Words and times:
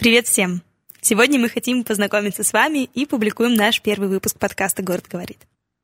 Привет 0.00 0.26
всем! 0.26 0.62
Сегодня 1.02 1.38
мы 1.38 1.50
хотим 1.50 1.84
познакомиться 1.84 2.42
с 2.42 2.54
вами 2.54 2.88
и 2.94 3.04
публикуем 3.04 3.52
наш 3.52 3.82
первый 3.82 4.08
выпуск 4.08 4.38
подкаста 4.38 4.82
«Город 4.82 5.04
говорит». 5.10 5.40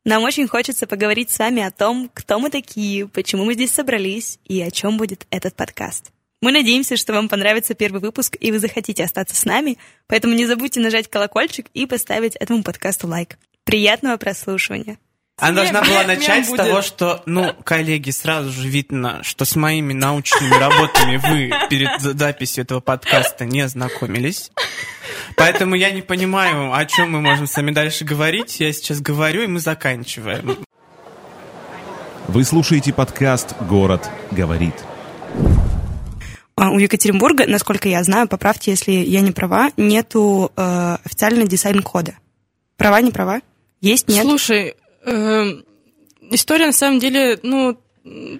Нам 0.06 0.22
очень 0.22 0.48
хочется 0.48 0.86
поговорить 0.86 1.28
с 1.28 1.38
вами 1.38 1.62
о 1.62 1.70
том, 1.70 2.10
кто 2.14 2.38
мы 2.38 2.48
такие, 2.48 3.08
почему 3.08 3.44
мы 3.44 3.52
здесь 3.52 3.72
собрались 3.72 4.38
и 4.46 4.58
о 4.62 4.70
чем 4.70 4.96
будет 4.96 5.26
этот 5.28 5.54
подкаст. 5.54 6.12
Мы 6.40 6.50
надеемся, 6.50 6.96
что 6.96 7.12
вам 7.12 7.28
понравится 7.28 7.74
первый 7.74 8.00
выпуск 8.00 8.38
и 8.40 8.50
вы 8.52 8.58
захотите 8.58 9.04
остаться 9.04 9.36
с 9.36 9.44
нами, 9.44 9.76
поэтому 10.06 10.32
не 10.32 10.46
забудьте 10.46 10.80
нажать 10.80 11.10
колокольчик 11.10 11.66
и 11.74 11.84
поставить 11.84 12.36
этому 12.36 12.62
подкасту 12.62 13.08
лайк. 13.08 13.36
Приятного 13.64 14.16
прослушивания! 14.16 14.96
Она 15.38 15.56
должна 15.56 15.82
была 15.82 16.02
начать 16.06 16.46
с 16.46 16.52
того, 16.52 16.80
что, 16.80 17.22
ну, 17.26 17.52
коллеги, 17.62 18.10
сразу 18.10 18.50
же 18.50 18.68
видно, 18.68 19.22
что 19.22 19.44
с 19.44 19.54
моими 19.54 19.92
научными 19.92 20.54
работами 20.54 21.16
вы 21.18 21.50
перед 21.68 22.00
записью 22.00 22.64
этого 22.64 22.80
подкаста 22.80 23.44
не 23.44 23.60
ознакомились. 23.60 24.50
Поэтому 25.36 25.74
я 25.74 25.90
не 25.90 26.00
понимаю, 26.00 26.72
о 26.72 26.84
чем 26.86 27.12
мы 27.12 27.20
можем 27.20 27.46
с 27.46 27.54
вами 27.54 27.70
дальше 27.70 28.04
говорить. 28.04 28.60
Я 28.60 28.72
сейчас 28.72 29.00
говорю, 29.00 29.42
и 29.42 29.46
мы 29.46 29.60
заканчиваем. 29.60 30.56
Вы 32.28 32.44
слушаете 32.44 32.94
подкаст 32.94 33.54
«Город 33.60 34.08
говорит». 34.30 34.74
А 36.56 36.70
у 36.70 36.78
Екатеринбурга, 36.78 37.46
насколько 37.46 37.90
я 37.90 38.02
знаю, 38.02 38.26
поправьте, 38.26 38.70
если 38.70 38.92
я 38.92 39.20
не 39.20 39.32
права, 39.32 39.70
нету 39.76 40.50
э, 40.56 40.96
официального 41.04 41.46
дизайн-кода. 41.46 42.14
Права, 42.78 43.02
не 43.02 43.10
права? 43.10 43.42
Есть, 43.82 44.08
нет? 44.08 44.22
Слушай, 44.22 44.74
история 46.30 46.66
на 46.66 46.72
самом 46.72 46.98
деле, 46.98 47.38
ну, 47.42 47.78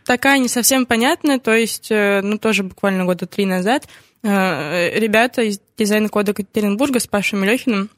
такая 0.04 0.38
не 0.38 0.48
совсем 0.48 0.86
понятная, 0.86 1.38
то 1.38 1.54
есть, 1.54 1.90
э, 1.90 2.20
ну, 2.22 2.38
тоже 2.38 2.62
буквально 2.62 3.04
года 3.04 3.26
три 3.26 3.46
назад 3.46 3.88
э, 4.22 4.98
ребята 4.98 5.42
из 5.42 5.60
дизайн-кода 5.76 6.32
Екатеринбурга 6.32 7.00
с 7.00 7.06
Пашей 7.06 7.38
Мелехиным 7.38 7.90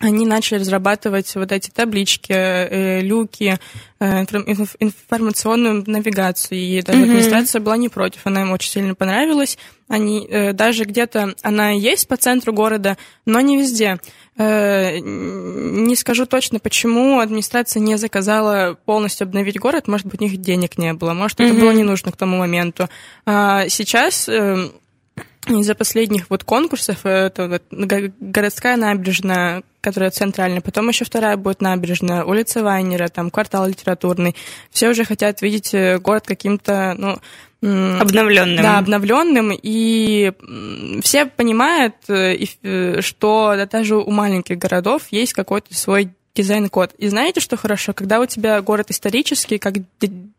они 0.00 0.26
начали 0.26 0.60
разрабатывать 0.60 1.34
вот 1.34 1.50
эти 1.50 1.70
таблички, 1.70 2.32
э, 2.32 3.00
люки, 3.00 3.58
э, 3.98 4.20
информационную 4.78 5.82
навигацию. 5.86 6.58
И 6.58 6.82
даже 6.82 6.98
mm-hmm. 7.00 7.02
администрация 7.02 7.60
была 7.60 7.76
не 7.76 7.88
против, 7.88 8.20
она 8.24 8.42
им 8.42 8.52
очень 8.52 8.70
сильно 8.70 8.94
понравилась. 8.94 9.58
Они, 9.88 10.26
э, 10.28 10.52
даже 10.52 10.84
где-то 10.84 11.34
она 11.42 11.70
есть 11.70 12.06
по 12.06 12.16
центру 12.16 12.52
города, 12.52 12.96
но 13.26 13.40
не 13.40 13.56
везде. 13.56 13.98
Не 14.36 15.96
скажу 15.96 16.24
точно, 16.24 16.60
почему 16.60 17.18
администрация 17.18 17.80
не 17.80 17.98
заказала 17.98 18.78
полностью 18.84 19.24
обновить 19.24 19.58
город. 19.58 19.88
Может 19.88 20.06
быть, 20.06 20.20
у 20.20 20.24
них 20.24 20.36
денег 20.36 20.78
не 20.78 20.92
было, 20.92 21.12
может, 21.12 21.40
это 21.40 21.54
было 21.54 21.72
не 21.72 21.82
нужно 21.82 22.12
к 22.12 22.16
тому 22.16 22.38
моменту. 22.38 22.88
А 23.26 23.68
сейчас 23.68 24.28
из-за 25.48 25.74
последних 25.74 26.30
вот 26.30 26.44
конкурсов 26.44 27.04
это 27.04 27.48
вот 27.48 27.62
городская 28.20 28.76
набережная, 28.76 29.62
которая 29.88 30.10
центральная, 30.10 30.60
потом 30.60 30.88
еще 30.88 31.04
вторая 31.04 31.36
будет 31.36 31.62
набережная, 31.62 32.24
улица 32.24 32.62
Вайнера, 32.62 33.08
там 33.08 33.30
квартал 33.30 33.66
литературный. 33.66 34.36
Все 34.70 34.90
уже 34.90 35.04
хотят 35.04 35.40
видеть 35.40 35.72
э, 35.72 35.98
город 35.98 36.24
каким-то, 36.26 36.94
ну, 36.98 37.18
обновленным. 37.98 38.62
Да, 38.62 38.78
обновленным. 38.78 39.50
И 39.62 40.32
все 41.02 41.26
понимают, 41.26 41.94
э, 42.08 42.36
э, 42.62 43.00
что 43.00 43.56
даже 43.70 43.96
у 43.96 44.10
маленьких 44.10 44.58
городов 44.58 45.04
есть 45.10 45.32
какой-то 45.32 45.74
свой 45.74 46.10
дизайн-код. 46.34 46.94
И 46.98 47.08
знаете, 47.08 47.40
что 47.40 47.56
хорошо? 47.56 47.94
Когда 47.94 48.20
у 48.20 48.26
тебя 48.26 48.60
город 48.60 48.90
исторический, 48.90 49.58
как 49.58 49.74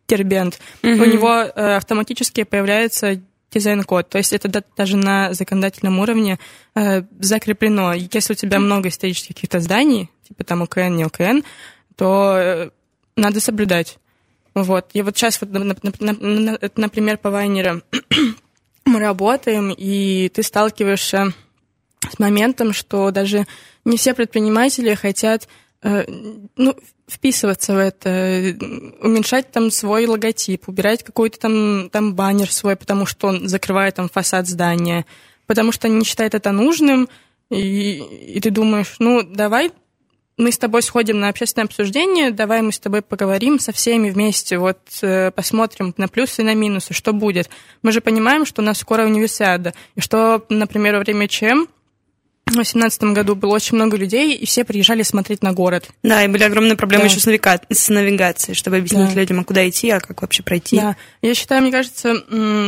Дербент, 0.08 0.60
угу. 0.82 0.92
у 0.92 1.06
него 1.06 1.32
автоматически 1.32 2.44
появляется 2.44 3.20
дизайн-код. 3.52 4.10
То 4.10 4.18
есть 4.18 4.34
это 4.34 4.64
даже 4.76 4.98
на 4.98 5.34
законодательном 5.34 6.00
уровне 6.00 6.40
э, 6.76 7.04
закреплено. 7.20 7.94
Если 7.94 8.34
у 8.34 8.36
тебя 8.36 8.60
много 8.60 8.90
исторических 8.90 9.36
каких-то 9.36 9.60
зданий, 9.60 10.10
типа 10.28 10.44
там 10.44 10.62
УКН, 10.62 10.96
не 10.96 11.06
УКН, 11.06 11.40
то 11.96 12.36
э, 12.38 12.70
надо 13.16 13.40
соблюдать. 13.40 13.98
Вот. 14.54 14.90
И 14.94 15.02
вот 15.02 15.18
сейчас, 15.18 15.40
вот, 15.42 15.50
например, 15.52 17.18
по 17.18 17.30
Вайнеру 17.30 17.82
мы 18.86 19.00
работаем, 19.00 19.74
и 19.76 20.30
ты 20.30 20.44
сталкиваешься 20.44 21.34
с 22.10 22.20
моментом, 22.20 22.74
что 22.74 23.12
даже 23.12 23.46
не 23.86 23.98
все 23.98 24.14
предприниматели 24.14 24.94
хотят 24.96 25.48
ну, 25.82 26.76
вписываться 27.08 27.74
в 27.74 27.78
это, 27.78 28.56
уменьшать 29.02 29.52
там 29.52 29.72
свой 29.72 30.06
логотип, 30.06 30.68
убирать 30.68 31.04
какой-то 31.04 31.40
там, 31.40 31.90
там 31.90 32.16
баннер 32.16 32.52
свой, 32.52 32.76
потому 32.76 33.06
что 33.06 33.28
он 33.28 33.48
закрывает 33.48 33.96
там 33.96 34.10
фасад 34.10 34.48
здания, 34.48 35.06
потому 35.48 35.72
что 35.72 35.88
не 35.88 36.04
считают 36.04 36.36
это 36.36 36.52
нужным, 36.52 37.10
и, 37.50 38.04
и 38.36 38.40
ты 38.40 38.52
думаешь, 38.52 38.96
ну, 39.00 39.24
давай 39.24 39.72
мы 40.40 40.54
с 40.54 40.58
тобой 40.58 40.82
сходим 40.82 41.20
на 41.20 41.28
общественное 41.28 41.66
обсуждение, 41.66 42.32
давай 42.32 42.62
мы 42.62 42.72
с 42.72 42.80
тобой 42.80 43.02
поговорим 43.02 43.60
со 43.60 43.74
всеми 43.74 44.10
вместе, 44.10 44.58
вот 44.58 44.80
э, 45.02 45.32
посмотрим 45.32 45.94
на 45.98 46.08
плюсы 46.08 46.42
и 46.42 46.46
на 46.46 46.56
минусы, 46.56 46.94
что 46.94 47.12
будет. 47.12 47.50
Мы 47.82 47.92
же 47.92 48.00
понимаем, 48.00 48.46
что 48.46 48.62
у 48.62 48.66
нас 48.66 48.78
скоро 48.78 49.04
универсиада, 49.04 49.74
и 49.96 50.02
что, 50.02 50.46
например, 50.48 50.96
во 50.96 51.02
время 51.02 51.28
ЧМ 51.28 51.66
в 52.50 52.54
2018 52.54 53.04
году 53.14 53.36
было 53.36 53.54
очень 53.54 53.76
много 53.76 53.98
людей, 53.98 54.36
и 54.36 54.46
все 54.46 54.64
приезжали 54.64 55.04
смотреть 55.04 55.42
на 55.42 55.54
город. 55.54 55.90
Да, 56.04 56.24
и 56.24 56.28
были 56.28 56.44
огромные 56.44 56.76
проблемы 56.76 57.04
да. 57.04 57.10
еще 57.10 57.20
с, 57.20 57.26
навига... 57.26 57.62
с 57.70 57.90
навигацией, 57.90 58.56
чтобы 58.56 58.78
объяснить 58.78 59.14
да. 59.14 59.20
людям, 59.20 59.40
а 59.40 59.44
куда 59.44 59.68
идти, 59.68 59.90
а 59.90 60.00
как 60.00 60.22
вообще 60.22 60.44
пройти. 60.44 60.78
Да, 60.78 60.96
я 61.22 61.34
считаю, 61.36 61.62
мне 61.62 61.72
кажется, 61.72 62.16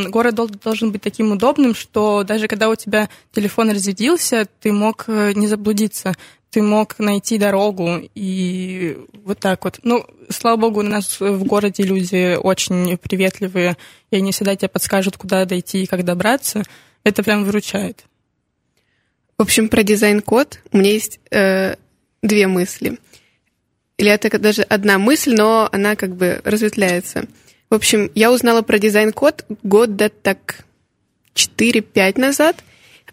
город 0.09 0.35
должен 0.63 0.91
быть 0.91 1.01
таким 1.01 1.31
удобным, 1.31 1.75
что 1.75 2.23
даже 2.23 2.47
когда 2.47 2.69
у 2.69 2.75
тебя 2.75 3.09
телефон 3.33 3.71
разрядился, 3.71 4.47
ты 4.59 4.71
мог 4.71 5.05
э, 5.07 5.33
не 5.33 5.47
заблудиться, 5.47 6.13
ты 6.51 6.61
мог 6.61 6.99
найти 6.99 7.37
дорогу, 7.37 8.01
и 8.13 8.97
вот 9.23 9.39
так 9.39 9.63
вот. 9.63 9.79
Ну, 9.83 10.05
слава 10.29 10.57
богу, 10.57 10.81
у 10.81 10.83
нас 10.83 11.19
в 11.19 11.43
городе 11.45 11.83
люди 11.83 12.35
очень 12.35 12.97
приветливые, 12.97 13.77
и 14.11 14.17
они 14.17 14.31
всегда 14.31 14.55
тебе 14.55 14.67
подскажут, 14.67 15.17
куда 15.17 15.45
дойти 15.45 15.83
и 15.83 15.87
как 15.87 16.03
добраться. 16.03 16.63
Это 17.03 17.23
прям 17.23 17.45
выручает. 17.45 18.03
В 19.41 19.43
общем, 19.43 19.69
про 19.69 19.81
дизайн-код 19.81 20.59
у 20.71 20.77
меня 20.77 20.91
есть 20.91 21.19
э, 21.31 21.73
две 22.21 22.45
мысли. 22.45 22.99
Или 23.97 24.11
это 24.11 24.37
даже 24.37 24.61
одна 24.61 24.99
мысль, 24.99 25.33
но 25.33 25.67
она 25.71 25.95
как 25.95 26.15
бы 26.15 26.41
разветвляется. 26.43 27.25
В 27.71 27.73
общем, 27.73 28.11
я 28.13 28.31
узнала 28.31 28.61
про 28.61 28.77
дизайн-код 28.77 29.45
года 29.63 30.09
так 30.09 30.63
4-5 31.33 32.19
назад 32.19 32.57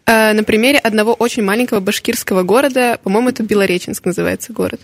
э, 0.04 0.34
на 0.34 0.44
примере 0.44 0.78
одного 0.78 1.14
очень 1.14 1.44
маленького 1.44 1.80
башкирского 1.80 2.42
города, 2.42 3.00
по-моему, 3.02 3.30
это 3.30 3.42
Белореченск 3.42 4.04
называется 4.04 4.52
город. 4.52 4.82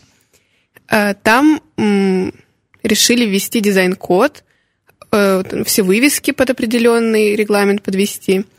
Э, 0.89 1.13
там 1.13 1.61
м, 1.77 2.33
решили 2.83 3.27
ввести 3.27 3.61
дизайн-код, 3.61 4.45
э, 5.13 5.43
все 5.67 5.83
вывески 5.83 6.31
под 6.31 6.49
определенный 6.49 7.37
регламент 7.37 7.83
подвести– 7.83 8.47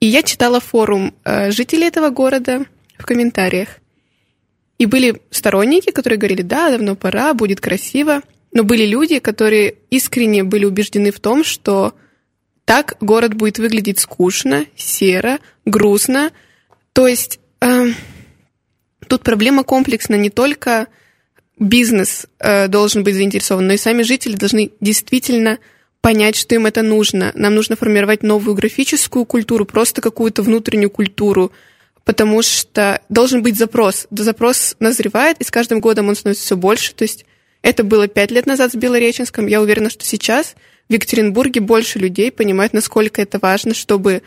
и 0.00 0.06
я 0.06 0.22
читала 0.22 0.60
форум 0.60 1.14
э, 1.24 1.50
жителей 1.50 1.86
этого 1.86 2.10
города 2.10 2.64
в 2.98 3.04
комментариях. 3.04 3.68
И 4.78 4.86
были 4.86 5.20
сторонники, 5.30 5.90
которые 5.90 6.18
говорили, 6.18 6.42
да, 6.42 6.70
давно 6.70 6.94
пора, 6.94 7.34
будет 7.34 7.60
красиво. 7.60 8.22
Но 8.52 8.62
были 8.62 8.86
люди, 8.86 9.18
которые 9.18 9.74
искренне 9.90 10.44
были 10.44 10.64
убеждены 10.64 11.10
в 11.10 11.20
том, 11.20 11.42
что 11.42 11.94
так 12.64 12.96
город 13.00 13.34
будет 13.34 13.58
выглядеть 13.58 13.98
скучно, 13.98 14.66
серо, 14.76 15.38
грустно. 15.64 16.30
То 16.92 17.08
есть 17.08 17.40
э, 17.60 17.86
тут 19.08 19.22
проблема 19.22 19.64
комплексна 19.64 20.14
не 20.14 20.30
только 20.30 20.86
бизнес 21.58 22.26
э, 22.38 22.68
должен 22.68 23.02
быть 23.02 23.14
заинтересован, 23.14 23.66
но 23.66 23.72
и 23.72 23.78
сами 23.78 24.02
жители 24.02 24.36
должны 24.36 24.70
действительно 24.80 25.58
понять, 26.00 26.36
что 26.36 26.54
им 26.54 26.66
это 26.66 26.82
нужно. 26.82 27.32
Нам 27.34 27.54
нужно 27.54 27.76
формировать 27.76 28.22
новую 28.22 28.54
графическую 28.54 29.24
культуру, 29.24 29.64
просто 29.64 30.00
какую-то 30.00 30.42
внутреннюю 30.42 30.90
культуру, 30.90 31.52
потому 32.04 32.42
что 32.42 33.00
должен 33.08 33.42
быть 33.42 33.56
запрос. 33.58 34.06
Запрос 34.10 34.76
назревает, 34.80 35.38
и 35.40 35.44
с 35.44 35.50
каждым 35.50 35.80
годом 35.80 36.08
он 36.08 36.14
становится 36.14 36.44
все 36.44 36.56
больше. 36.56 36.94
То 36.94 37.02
есть 37.02 37.26
это 37.62 37.84
было 37.84 38.08
пять 38.08 38.30
лет 38.30 38.46
назад 38.46 38.72
с 38.72 38.76
Белореченском. 38.76 39.46
Я 39.46 39.60
уверена, 39.60 39.90
что 39.90 40.04
сейчас 40.04 40.54
в 40.88 40.92
Екатеринбурге 40.92 41.60
больше 41.60 41.98
людей 41.98 42.30
понимают, 42.30 42.72
насколько 42.72 43.20
это 43.20 43.38
важно, 43.38 43.74
чтобы 43.74 44.22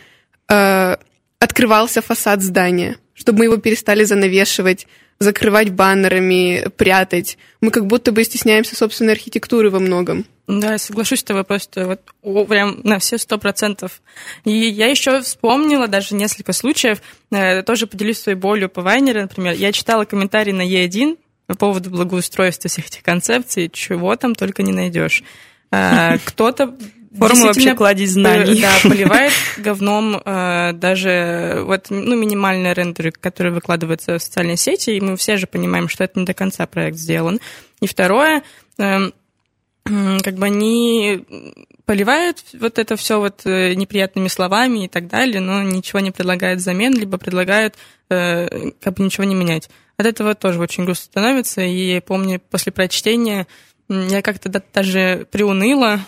э, 0.47 0.95
открывался 1.39 2.01
фасад 2.01 2.43
здания, 2.43 2.97
чтобы 3.13 3.39
мы 3.39 3.45
его 3.45 3.57
перестали 3.57 4.03
занавешивать, 4.03 4.87
закрывать 5.21 5.69
баннерами, 5.69 6.67
прятать. 6.77 7.37
Мы 7.61 7.69
как 7.69 7.85
будто 7.85 8.11
бы 8.11 8.23
стесняемся 8.23 8.75
собственной 8.75 9.13
архитектуры 9.13 9.69
во 9.69 9.79
многом. 9.79 10.25
Да, 10.47 10.79
соглашусь 10.79 11.19
с 11.19 11.23
тобой 11.23 11.43
просто 11.43 11.85
вот 11.85 12.01
о, 12.23 12.43
прям 12.45 12.81
на 12.83 12.97
все 12.97 13.19
сто 13.19 13.37
процентов. 13.37 14.01
И 14.45 14.51
я 14.51 14.87
еще 14.87 15.21
вспомнила 15.21 15.87
даже 15.87 16.15
несколько 16.15 16.53
случаев, 16.53 17.03
э, 17.31 17.61
тоже 17.61 17.85
поделюсь 17.85 18.17
своей 18.17 18.37
болью 18.37 18.67
по 18.67 18.81
Вайнеру, 18.81 19.21
например. 19.21 19.53
Я 19.53 19.71
читала 19.71 20.05
комментарий 20.05 20.53
на 20.53 20.67
Е1 20.67 21.17
по 21.45 21.55
поводу 21.55 21.91
благоустройства 21.91 22.67
всех 22.67 22.87
этих 22.87 23.03
концепций, 23.03 23.69
чего 23.71 24.15
там 24.15 24.33
только 24.33 24.63
не 24.63 24.71
найдешь. 24.73 25.23
Э, 25.71 26.17
кто-то 26.25 26.75
Форма 27.17 27.47
вообще 27.47 27.75
кладезь 27.75 28.11
знаний. 28.11 28.61
Да, 28.61 28.71
поливает 28.83 29.33
говном 29.57 30.21
э, 30.23 30.71
даже 30.73 31.61
вот 31.65 31.87
ну, 31.89 32.15
минимальные 32.15 32.73
рендеры, 32.73 33.11
которые 33.11 33.53
выкладываются 33.53 34.17
в 34.17 34.23
социальные 34.23 34.57
сети, 34.57 34.91
и 34.91 35.01
мы 35.01 35.17
все 35.17 35.35
же 35.35 35.45
понимаем, 35.45 35.89
что 35.89 36.05
это 36.05 36.19
не 36.19 36.25
до 36.25 36.33
конца 36.33 36.65
проект 36.67 36.97
сделан. 36.97 37.41
И 37.81 37.87
второе, 37.87 38.43
э, 38.77 39.11
как 39.83 40.35
бы 40.35 40.45
они 40.45 41.25
поливают 41.85 42.45
вот 42.53 42.79
это 42.79 42.95
все 42.95 43.19
вот 43.19 43.41
э, 43.45 43.73
неприятными 43.73 44.29
словами 44.29 44.85
и 44.85 44.87
так 44.87 45.07
далее, 45.07 45.41
но 45.41 45.61
ничего 45.63 45.99
не 45.99 46.11
предлагают 46.11 46.61
взамен, 46.61 46.93
либо 46.93 47.17
предлагают 47.17 47.75
э, 48.09 48.71
как 48.79 48.93
бы 48.93 49.03
ничего 49.03 49.25
не 49.25 49.35
менять. 49.35 49.69
От 49.97 50.05
этого 50.05 50.33
тоже 50.33 50.59
очень 50.59 50.85
грустно 50.85 51.05
становится, 51.05 51.61
и 51.61 51.99
помню, 51.99 52.39
после 52.49 52.71
прочтения 52.71 53.47
я 53.89 54.21
как-то 54.21 54.49
даже 54.73 55.27
приуныла, 55.29 55.99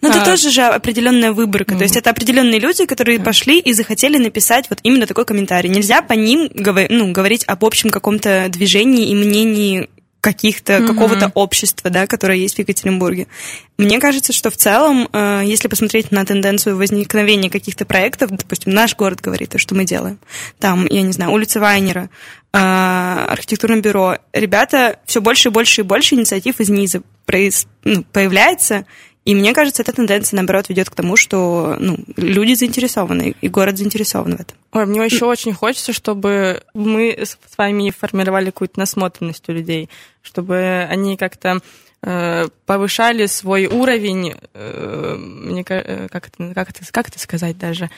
но 0.00 0.08
это 0.08 0.22
а... 0.22 0.24
тоже 0.24 0.50
же 0.50 0.62
определенная 0.62 1.32
выборка. 1.32 1.76
То 1.76 1.82
есть 1.82 1.96
это 1.96 2.10
определенные 2.10 2.58
люди, 2.58 2.86
которые 2.86 3.20
пошли 3.20 3.60
и 3.60 3.72
захотели 3.72 4.18
написать 4.18 4.66
вот 4.70 4.80
именно 4.82 5.06
такой 5.06 5.24
комментарий. 5.24 5.70
Нельзя 5.70 6.02
по 6.02 6.14
ним 6.14 6.50
ну, 6.54 7.12
говорить 7.12 7.44
об 7.46 7.64
общем 7.64 7.90
каком-то 7.90 8.48
движении 8.48 9.08
и 9.08 9.14
мнении 9.14 9.88
каких-то, 10.20 10.74
mm-hmm. 10.74 10.86
какого-то 10.86 11.32
общества, 11.34 11.90
да, 11.90 12.06
которое 12.06 12.38
есть 12.38 12.56
в 12.56 12.58
Екатеринбурге. 12.58 13.28
Мне 13.76 14.00
кажется, 14.00 14.32
что 14.32 14.50
в 14.50 14.56
целом, 14.56 15.08
э, 15.12 15.42
если 15.44 15.68
посмотреть 15.68 16.10
на 16.10 16.24
тенденцию 16.26 16.76
возникновения 16.76 17.48
каких-то 17.48 17.84
проектов, 17.84 18.30
допустим, 18.30 18.72
наш 18.72 18.96
город 18.96 19.20
говорит, 19.20 19.54
что 19.56 19.74
мы 19.74 19.84
делаем, 19.84 20.18
там, 20.58 20.86
я 20.86 21.02
не 21.02 21.12
знаю, 21.12 21.32
улица 21.32 21.60
Вайнера, 21.60 22.10
э, 22.52 22.58
архитектурное 22.58 23.80
бюро, 23.80 24.18
ребята, 24.32 24.98
все 25.06 25.20
больше 25.20 25.48
и 25.48 25.52
больше 25.52 25.82
и 25.82 25.84
больше 25.84 26.16
инициатив 26.16 26.58
из 26.60 26.68
низа 26.68 27.02
проис, 27.24 27.66
ну, 27.84 28.04
появляется, 28.04 28.86
и 29.28 29.34
мне 29.34 29.52
кажется, 29.52 29.82
эта 29.82 29.92
тенденция, 29.92 30.38
наоборот, 30.38 30.70
ведет 30.70 30.88
к 30.88 30.94
тому, 30.94 31.14
что 31.14 31.76
ну, 31.78 31.98
люди 32.16 32.54
заинтересованы, 32.54 33.34
и 33.38 33.48
город 33.48 33.76
заинтересован 33.76 34.38
в 34.38 34.40
этом. 34.40 34.56
Ой, 34.72 34.86
мне 34.86 35.04
еще 35.04 35.26
очень 35.26 35.52
хочется, 35.52 35.92
чтобы 35.92 36.62
мы 36.72 37.14
с 37.20 37.36
вами 37.58 37.90
формировали 37.90 38.46
какую-то 38.46 38.78
насмотренность 38.78 39.46
у 39.50 39.52
людей, 39.52 39.90
чтобы 40.22 40.86
они 40.88 41.18
как-то 41.18 41.60
э, 42.02 42.48
повышали 42.64 43.26
свой 43.26 43.66
уровень, 43.66 44.34
э, 44.54 45.16
мне, 45.18 45.62
э, 45.68 46.08
как, 46.10 46.28
это, 46.28 46.54
как, 46.54 46.70
это, 46.70 46.80
как 46.90 47.08
это 47.08 47.18
сказать 47.18 47.58
даже, 47.58 47.90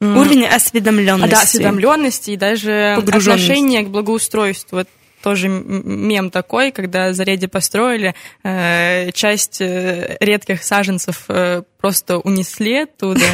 Уровень 0.00 0.46
осведомленности. 0.46 1.34
А, 1.34 1.36
да, 1.36 1.42
осведомленности 1.42 2.30
и 2.30 2.36
даже 2.36 2.94
отношение 2.94 3.82
к 3.82 3.88
благоустройству. 3.88 4.78
Вот 4.78 4.88
тоже 5.22 5.48
мем 5.48 6.30
такой, 6.30 6.70
когда 6.72 7.12
заряди 7.12 7.46
построили, 7.46 8.14
э, 8.42 9.10
часть 9.12 9.60
э, 9.60 10.16
редких 10.20 10.62
саженцев 10.62 11.24
э, 11.28 11.62
просто 11.78 12.18
унесли 12.18 12.82
оттуда. 12.82 13.24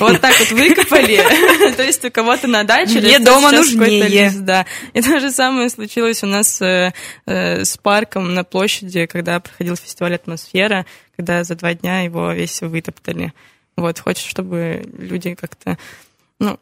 Вот 0.00 0.20
так 0.20 0.38
вот 0.38 0.50
выкопали. 0.52 1.20
То 1.76 1.82
есть 1.82 2.04
у 2.04 2.10
кого-то 2.10 2.46
на 2.46 2.64
даче. 2.64 3.00
Мне 3.00 3.18
дома 3.18 3.52
нужнее. 3.52 4.32
Да. 4.40 4.66
И 4.92 5.02
то 5.02 5.20
же 5.20 5.30
самое 5.30 5.68
случилось 5.68 6.22
у 6.22 6.26
нас 6.26 6.60
с 6.60 7.78
парком 7.82 8.34
на 8.34 8.44
площади, 8.44 9.06
когда 9.06 9.40
проходил 9.40 9.76
фестиваль 9.76 10.14
«Атмосфера», 10.14 10.86
когда 11.16 11.44
за 11.44 11.54
два 11.54 11.74
дня 11.74 12.00
его 12.00 12.32
весь 12.32 12.60
вытоптали. 12.62 13.32
Вот, 13.76 13.98
хочется, 13.98 14.28
чтобы 14.28 14.84
люди 14.98 15.34
как-то, 15.34 15.78
ну, 16.38 16.58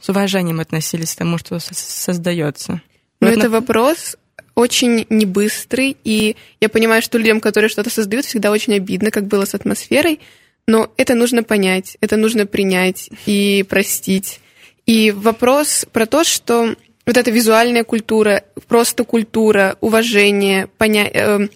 с 0.00 0.08
уважением 0.08 0.60
относились 0.60 1.14
к 1.14 1.18
тому, 1.18 1.38
что 1.38 1.58
создается. 1.60 2.80
Но 3.22 3.28
это 3.28 3.50
вопрос 3.50 4.16
очень 4.54 5.06
небыстрый, 5.08 5.96
и 6.04 6.36
я 6.60 6.68
понимаю, 6.68 7.02
что 7.02 7.18
людям, 7.18 7.40
которые 7.40 7.68
что-то 7.70 7.90
создают, 7.90 8.26
всегда 8.26 8.50
очень 8.50 8.74
обидно, 8.74 9.10
как 9.10 9.26
было 9.26 9.44
с 9.44 9.54
атмосферой, 9.54 10.20
но 10.66 10.92
это 10.96 11.14
нужно 11.14 11.42
понять, 11.42 11.96
это 12.00 12.16
нужно 12.16 12.46
принять 12.46 13.10
и 13.26 13.64
простить. 13.68 14.40
И 14.84 15.10
вопрос 15.10 15.86
про 15.92 16.06
то, 16.06 16.24
что 16.24 16.74
вот 17.06 17.16
эта 17.16 17.30
визуальная 17.30 17.84
культура, 17.84 18.44
просто 18.68 19.04
культура, 19.04 19.76
уважение, 19.80 20.68
поня... 20.78 21.08
э, 21.12 21.48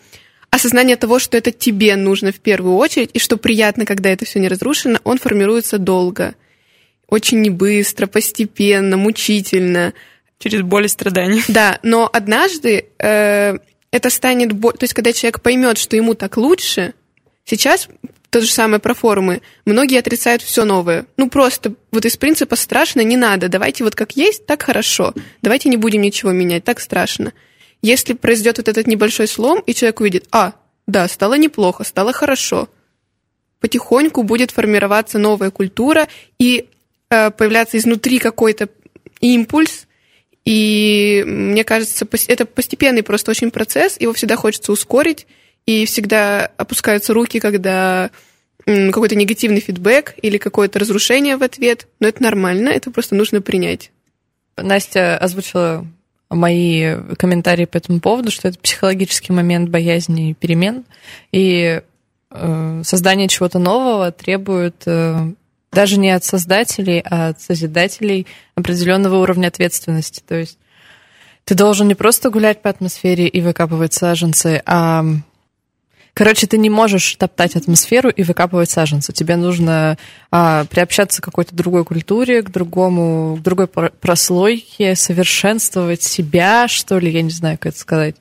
осознание 0.51 0.97
того, 0.97 1.19
что 1.19 1.37
это 1.37 1.53
тебе 1.53 1.97
нужно 1.97 2.33
в 2.33 2.41
первую 2.41 2.77
очередь, 2.77 3.11
и 3.13 3.19
что 3.19 3.37
приятно, 3.37 3.85
когда 3.85 4.11
это 4.11 4.25
все 4.25 4.41
не 4.41 4.49
разрушено, 4.49 4.99
он 5.05 5.19
формируется 5.19 5.79
долго. 5.79 6.35
Очень 7.09 7.43
небыстро, 7.43 8.07
постепенно, 8.07 8.97
мучительно. 8.97 9.93
Через 10.39 10.63
боль 10.63 10.87
и 10.87 10.89
страдания. 10.89 11.43
Да, 11.49 11.79
но 11.83 12.09
однажды 12.13 12.87
э, 12.99 13.59
это 13.91 14.11
станет... 14.11 14.53
Бо... 14.53 14.73
То 14.73 14.85
есть, 14.85 14.95
когда 14.95 15.13
человек 15.13 15.41
поймет, 15.41 15.79
что 15.79 15.97
ему 15.97 16.15
так 16.15 16.37
лучше, 16.37 16.95
сейчас 17.45 17.89
то 18.31 18.41
же 18.43 18.49
самое 18.49 18.81
про 18.81 18.93
форумы. 18.93 19.41
Многие 19.65 19.99
отрицают 19.99 20.43
все 20.43 20.65
новое. 20.65 21.07
Ну, 21.17 21.31
просто 21.31 21.73
вот 21.91 22.05
из 22.05 22.17
принципа 22.17 22.57
страшно 22.57 23.01
не 23.01 23.17
надо. 23.17 23.49
Давайте 23.49 23.85
вот 23.85 23.95
как 23.95 24.13
есть, 24.13 24.45
так 24.47 24.63
хорошо. 24.63 25.15
Давайте 25.41 25.71
не 25.71 25.79
будем 25.79 26.03
ничего 26.03 26.33
менять, 26.33 26.65
так 26.65 26.81
страшно. 26.81 27.33
Если 27.81 28.13
произойдет 28.13 28.59
вот 28.59 28.69
этот 28.69 28.87
небольшой 28.87 29.29
слом, 29.29 29.61
и 29.61 29.73
человек 29.73 30.01
увидит, 30.01 30.29
а, 30.33 30.53
да, 30.87 31.09
стало 31.09 31.39
неплохо, 31.39 31.85
стало 31.85 32.13
хорошо, 32.13 32.69
потихоньку 33.61 34.23
будет 34.23 34.51
формироваться 34.51 35.19
новая 35.19 35.51
культура 35.51 36.09
и 36.39 36.69
э, 37.11 37.31
появляться 37.31 37.79
изнутри 37.79 38.19
какой-то 38.19 38.69
импульс, 39.21 39.86
и 40.47 41.25
мне 41.27 41.65
кажется, 41.65 42.07
это 42.29 42.47
постепенный 42.47 43.03
просто 43.03 43.33
очень 43.33 43.51
процесс, 43.51 44.01
его 44.01 44.13
всегда 44.13 44.37
хочется 44.37 44.71
ускорить, 44.73 45.27
и 45.67 45.85
всегда 45.85 46.47
опускаются 46.57 47.13
руки, 47.13 47.41
когда 47.41 48.11
какой-то 48.65 49.17
негативный 49.17 49.61
фидбэк 49.61 50.15
или 50.23 50.39
какое-то 50.39 50.79
разрушение 50.79 51.37
в 51.37 51.43
ответ, 51.43 51.89
но 51.99 52.07
это 52.07 52.23
нормально, 52.23 52.69
это 52.69 52.93
просто 52.93 53.17
нужно 53.17 53.43
принять. 53.43 53.91
Настя 54.57 55.19
озвучила 55.19 55.85
мои 56.31 56.95
комментарии 57.19 57.65
по 57.65 57.77
этому 57.77 58.01
поводу, 58.01 58.31
что 58.31 58.49
это 58.49 58.59
психологический 58.59 59.33
момент 59.33 59.69
боязни 59.69 60.33
перемен, 60.33 60.85
и 61.33 61.83
э, 62.31 62.83
создание 62.85 63.27
чего-то 63.27 63.59
нового 63.59 64.13
требует 64.13 64.83
э, 64.87 65.33
даже 65.77 65.99
не 65.99 66.11
от 66.11 66.25
создателей, 66.25 67.03
а 67.05 67.29
от 67.29 67.43
созидателей 67.43 68.27
определенного 68.55 69.17
уровня 69.17 69.49
ответственности. 69.49 70.23
То 70.27 70.35
есть 70.35 70.59
ты 71.45 71.55
должен 71.55 71.87
не 71.87 71.95
просто 71.95 72.31
гулять 72.31 72.63
по 72.63 72.71
атмосфере 72.71 73.29
и 73.29 73.43
выкапывать 73.43 73.93
саженцы, 73.93 74.63
а 74.65 75.05
Короче, 76.17 76.47
ты 76.47 76.57
не 76.57 76.71
можешь 76.71 77.15
топтать 77.17 77.57
атмосферу 77.57 78.09
и 78.09 78.23
выкапывать 78.23 78.71
саженцы. 78.71 79.13
Тебе 79.13 79.37
нужно 79.37 79.99
а, 80.31 80.65
приобщаться 80.65 81.21
к 81.21 81.27
какой-то 81.27 81.55
другой 81.55 81.85
культуре, 81.85 82.41
к 82.41 82.51
другому, 82.51 83.37
к 83.37 83.43
другой 83.43 83.67
прослойке, 83.67 84.97
совершенствовать 84.97 86.03
себя, 86.03 86.69
что 86.69 86.99
ли, 86.99 87.11
я 87.11 87.21
не 87.21 87.29
знаю, 87.29 87.59
как 87.59 87.73
это 87.73 87.79
сказать. 87.79 88.17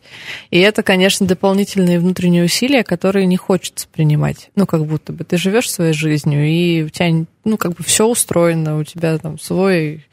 И 0.52 0.60
это, 0.60 0.84
конечно, 0.84 1.26
дополнительные 1.26 2.02
внутренние 2.02 2.44
усилия, 2.44 2.84
которые 2.84 3.28
не 3.28 3.38
хочется 3.38 3.88
принимать. 3.88 4.50
Ну, 4.58 4.66
как 4.66 4.86
будто 4.86 5.14
бы 5.14 5.24
ты 5.24 5.38
живешь 5.38 5.72
своей 5.72 5.94
жизнью, 5.94 6.46
и 6.46 6.84
у 6.84 6.90
тебя, 6.90 7.26
ну, 7.46 7.56
как 7.56 7.76
бы 7.76 7.84
все 7.86 8.06
устроено, 8.06 8.78
у 8.78 8.84
тебя 8.84 9.18
там 9.20 9.40
свой 9.40 10.06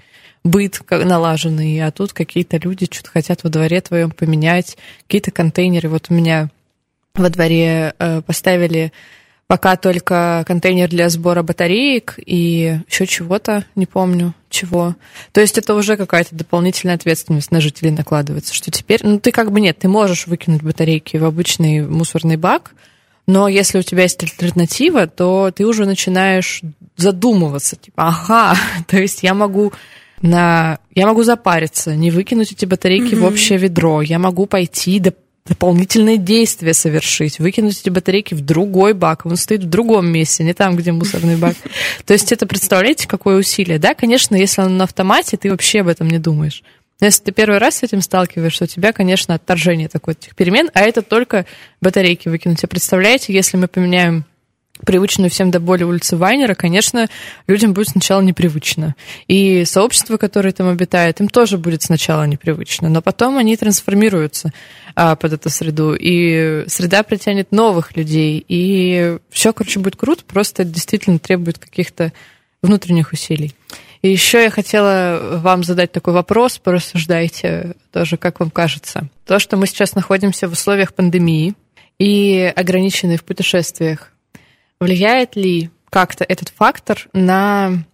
быт 0.44 0.80
налаженный, 0.88 1.80
а 1.84 1.90
тут 1.90 2.12
какие-то 2.12 2.58
люди 2.58 2.86
что-то 2.88 3.10
хотят 3.10 3.42
во 3.42 3.50
дворе 3.50 3.80
твоем 3.80 4.12
поменять, 4.12 4.76
какие-то 5.08 5.32
контейнеры. 5.32 5.88
Вот 5.88 6.06
у 6.10 6.14
меня 6.14 6.48
во 7.14 7.28
дворе 7.30 7.94
э, 7.98 8.22
поставили 8.22 8.92
пока 9.46 9.76
только 9.76 10.44
контейнер 10.46 10.88
для 10.88 11.10
сбора 11.10 11.42
батареек 11.42 12.14
и 12.24 12.78
еще 12.88 13.06
чего-то, 13.06 13.66
не 13.74 13.84
помню 13.84 14.34
чего. 14.48 14.96
То 15.32 15.42
есть 15.42 15.58
это 15.58 15.74
уже 15.74 15.98
какая-то 15.98 16.34
дополнительная 16.34 16.94
ответственность 16.94 17.50
на 17.50 17.60
жителей 17.60 17.90
накладывается, 17.90 18.54
что 18.54 18.70
теперь, 18.70 19.00
ну 19.02 19.20
ты 19.20 19.30
как 19.30 19.52
бы 19.52 19.60
нет, 19.60 19.78
ты 19.78 19.88
можешь 19.88 20.26
выкинуть 20.26 20.62
батарейки 20.62 21.18
в 21.18 21.24
обычный 21.26 21.86
мусорный 21.86 22.36
бак, 22.36 22.72
но 23.26 23.46
если 23.46 23.78
у 23.78 23.82
тебя 23.82 24.04
есть 24.04 24.22
альтернатива, 24.22 25.06
то 25.06 25.50
ты 25.54 25.66
уже 25.66 25.84
начинаешь 25.84 26.62
задумываться, 26.96 27.76
типа, 27.76 28.08
ага, 28.08 28.56
то 28.86 28.96
есть 28.96 29.22
я 29.22 29.34
могу 29.34 29.72
на... 30.22 30.78
Я 30.94 31.06
могу 31.06 31.24
запариться, 31.24 31.94
не 31.94 32.10
выкинуть 32.10 32.52
эти 32.52 32.64
батарейки 32.64 33.14
mm-hmm. 33.14 33.20
в 33.20 33.24
общее 33.24 33.58
ведро. 33.58 34.02
Я 34.02 34.18
могу 34.18 34.46
пойти, 34.46 35.00
да 35.00 35.12
дополнительные 35.46 36.18
действия 36.18 36.72
совершить, 36.72 37.38
выкинуть 37.38 37.80
эти 37.80 37.90
батарейки 37.90 38.34
в 38.34 38.40
другой 38.40 38.94
бак. 38.94 39.26
Он 39.26 39.36
стоит 39.36 39.64
в 39.64 39.68
другом 39.68 40.10
месте, 40.10 40.44
не 40.44 40.54
там, 40.54 40.76
где 40.76 40.92
мусорный 40.92 41.36
бак. 41.36 41.56
То 42.06 42.12
есть 42.12 42.30
это, 42.32 42.46
представляете, 42.46 43.08
какое 43.08 43.38
усилие? 43.38 43.78
Да, 43.78 43.94
конечно, 43.94 44.36
если 44.36 44.62
он 44.62 44.76
на 44.76 44.84
автомате, 44.84 45.36
ты 45.36 45.50
вообще 45.50 45.80
об 45.80 45.88
этом 45.88 46.08
не 46.08 46.18
думаешь. 46.18 46.62
Но 47.00 47.06
если 47.06 47.24
ты 47.24 47.32
первый 47.32 47.58
раз 47.58 47.78
с 47.78 47.82
этим 47.82 48.00
сталкиваешься, 48.00 48.64
у 48.64 48.66
тебя, 48.68 48.92
конечно, 48.92 49.34
отторжение 49.34 49.88
такой 49.88 50.14
этих 50.14 50.36
перемен, 50.36 50.70
а 50.72 50.82
это 50.82 51.02
только 51.02 51.46
батарейки 51.80 52.28
выкинуть. 52.28 52.62
А 52.62 52.68
представляете, 52.68 53.32
если 53.32 53.56
мы 53.56 53.66
поменяем 53.66 54.24
привычную 54.84 55.30
всем 55.30 55.50
до 55.50 55.60
боли 55.60 55.84
улицы 55.84 56.16
Вайнера, 56.16 56.54
конечно, 56.54 57.08
людям 57.46 57.72
будет 57.72 57.88
сначала 57.88 58.20
непривычно. 58.20 58.94
И 59.28 59.64
сообщество, 59.64 60.16
которое 60.16 60.52
там 60.52 60.68
обитает, 60.68 61.20
им 61.20 61.28
тоже 61.28 61.58
будет 61.58 61.82
сначала 61.82 62.24
непривычно. 62.24 62.88
Но 62.88 63.02
потом 63.02 63.38
они 63.38 63.56
трансформируются 63.56 64.52
а, 64.94 65.16
под 65.16 65.34
эту 65.34 65.50
среду. 65.50 65.94
И 65.98 66.64
среда 66.68 67.02
притянет 67.02 67.52
новых 67.52 67.96
людей. 67.96 68.44
И 68.48 69.18
все, 69.30 69.52
короче, 69.52 69.80
будет 69.80 69.96
круто, 69.96 70.24
просто 70.26 70.64
действительно 70.64 71.18
требует 71.18 71.58
каких-то 71.58 72.12
внутренних 72.62 73.12
усилий. 73.12 73.54
И 74.02 74.08
еще 74.08 74.42
я 74.42 74.50
хотела 74.50 75.38
вам 75.38 75.62
задать 75.62 75.92
такой 75.92 76.12
вопрос, 76.12 76.58
порассуждайте 76.58 77.76
тоже, 77.92 78.16
как 78.16 78.40
вам 78.40 78.50
кажется. 78.50 79.08
То, 79.24 79.38
что 79.38 79.56
мы 79.56 79.66
сейчас 79.68 79.94
находимся 79.94 80.48
в 80.48 80.52
условиях 80.52 80.92
пандемии 80.92 81.54
и 81.98 82.52
ограничены 82.54 83.16
в 83.16 83.22
путешествиях, 83.22 84.12
Влияет 84.82 85.36
ли 85.36 85.70
как-то 85.90 86.24
этот 86.24 86.48
фактор 86.48 87.08
на 87.12 87.84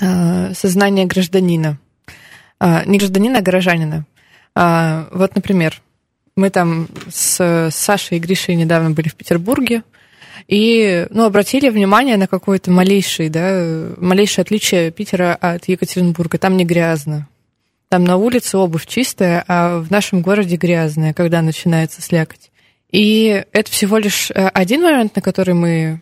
э, 0.00 0.54
сознание 0.54 1.04
гражданина? 1.04 1.78
Э, 2.58 2.86
не 2.86 2.96
гражданина, 2.96 3.40
а 3.40 3.42
горожанина. 3.42 4.06
Э, 4.56 5.08
вот, 5.12 5.34
например, 5.34 5.82
мы 6.34 6.48
там 6.48 6.88
с 7.10 7.68
Сашей 7.70 8.16
и 8.16 8.20
Гришей 8.20 8.54
недавно 8.54 8.92
были 8.92 9.08
в 9.08 9.14
Петербурге, 9.14 9.82
и 10.48 11.06
ну, 11.10 11.24
обратили 11.26 11.68
внимание 11.68 12.16
на 12.16 12.26
какое-то 12.26 12.70
малейшее, 12.70 13.28
да, 13.28 13.94
малейшее 13.98 14.44
отличие 14.44 14.90
Питера 14.90 15.34
от 15.34 15.68
Екатеринбурга. 15.68 16.38
Там 16.38 16.56
не 16.56 16.64
грязно. 16.64 17.28
Там 17.90 18.04
на 18.04 18.16
улице 18.16 18.56
обувь 18.56 18.86
чистая, 18.86 19.44
а 19.48 19.80
в 19.80 19.90
нашем 19.90 20.22
городе 20.22 20.56
грязная, 20.56 21.12
когда 21.12 21.42
начинается 21.42 22.00
слякоть. 22.00 22.50
И 22.90 23.44
это 23.52 23.70
всего 23.70 23.98
лишь 23.98 24.30
один 24.30 24.80
момент, 24.80 25.14
на 25.14 25.20
который 25.20 25.52
мы 25.52 26.00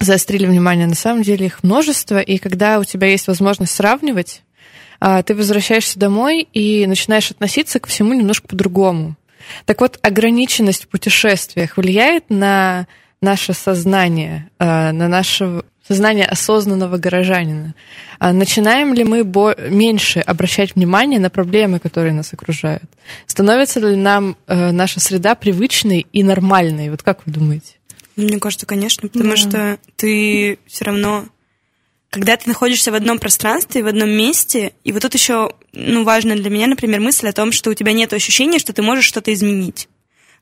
заострили 0.00 0.46
внимание. 0.46 0.86
На 0.86 0.94
самом 0.94 1.22
деле 1.22 1.46
их 1.46 1.62
множество, 1.62 2.20
и 2.20 2.38
когда 2.38 2.78
у 2.78 2.84
тебя 2.84 3.08
есть 3.08 3.28
возможность 3.28 3.74
сравнивать, 3.74 4.42
а, 5.00 5.22
ты 5.22 5.34
возвращаешься 5.34 5.98
домой 5.98 6.46
и 6.52 6.86
начинаешь 6.86 7.30
относиться 7.30 7.80
к 7.80 7.86
всему 7.86 8.14
немножко 8.14 8.48
по-другому. 8.48 9.16
Так 9.64 9.80
вот, 9.80 9.98
ограниченность 10.02 10.84
в 10.84 10.88
путешествиях 10.88 11.76
влияет 11.76 12.30
на 12.30 12.86
наше 13.20 13.52
сознание, 13.52 14.50
а, 14.58 14.92
на 14.92 15.08
наше 15.08 15.62
сознание 15.86 16.26
осознанного 16.26 16.98
горожанина. 16.98 17.74
А 18.18 18.32
начинаем 18.32 18.92
ли 18.92 19.04
мы 19.04 19.22
меньше 19.70 20.20
обращать 20.20 20.74
внимание 20.74 21.20
на 21.20 21.30
проблемы, 21.30 21.78
которые 21.78 22.12
нас 22.12 22.32
окружают? 22.32 22.90
Становится 23.26 23.78
ли 23.78 23.94
нам 23.94 24.36
э, 24.48 24.72
наша 24.72 24.98
среда 24.98 25.36
привычной 25.36 26.06
и 26.12 26.24
нормальной? 26.24 26.90
Вот 26.90 27.04
как 27.04 27.20
вы 27.24 27.32
думаете? 27.32 27.74
Мне 28.16 28.40
кажется, 28.40 28.64
конечно, 28.64 29.08
потому 29.08 29.30
да. 29.30 29.36
что 29.36 29.78
ты 29.96 30.58
все 30.66 30.84
равно, 30.86 31.26
когда 32.10 32.36
ты 32.36 32.48
находишься 32.48 32.90
в 32.90 32.94
одном 32.94 33.18
пространстве, 33.18 33.82
в 33.82 33.86
одном 33.86 34.08
месте, 34.08 34.72
и 34.84 34.92
вот 34.92 35.02
тут 35.02 35.14
еще, 35.14 35.52
ну, 35.72 36.02
важно 36.02 36.34
для 36.34 36.48
меня, 36.48 36.66
например, 36.66 37.00
мысль 37.00 37.28
о 37.28 37.32
том, 37.32 37.52
что 37.52 37.70
у 37.70 37.74
тебя 37.74 37.92
нет 37.92 38.12
ощущения, 38.14 38.58
что 38.58 38.72
ты 38.72 38.80
можешь 38.80 39.04
что-то 39.04 39.32
изменить. 39.34 39.88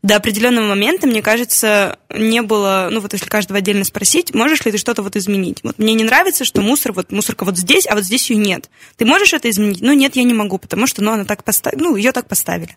До 0.04 0.16
определенного 0.16 0.66
момента, 0.66 1.07
мне 1.07 1.23
кажется, 1.23 1.99
не 2.11 2.43
было, 2.43 2.88
ну 2.93 3.00
вот 3.00 3.14
если 3.14 3.26
каждого 3.26 3.59
отдельно 3.59 3.85
спросить, 3.85 4.35
можешь 4.35 4.62
ли 4.66 4.71
ты 4.71 4.76
что-то 4.76 5.02
вот 5.02 5.16
изменить. 5.16 5.61
Вот 5.62 5.78
мне 5.78 5.95
не 5.95 6.04
нравится, 6.04 6.45
что 6.45 6.61
мусор, 6.61 6.93
вот 6.93 7.11
мусорка 7.11 7.47
вот 7.47 7.57
здесь, 7.57 7.87
а 7.88 7.95
вот 7.95 8.04
здесь 8.04 8.28
ее 8.28 8.37
нет. 8.37 8.69
Ты 8.99 9.07
можешь 9.07 9.33
это 9.33 9.49
изменить? 9.49 9.81
Ну 9.81 9.95
нет, 9.95 10.14
я 10.14 10.23
не 10.25 10.35
могу, 10.35 10.59
потому 10.59 10.87
что, 10.87 11.02
ну, 11.02 11.12
она 11.12 11.25
так 11.25 11.43
поставила, 11.43 11.81
ну, 11.81 11.97
ее 11.97 12.12
так 12.12 12.28
поставили. 12.28 12.76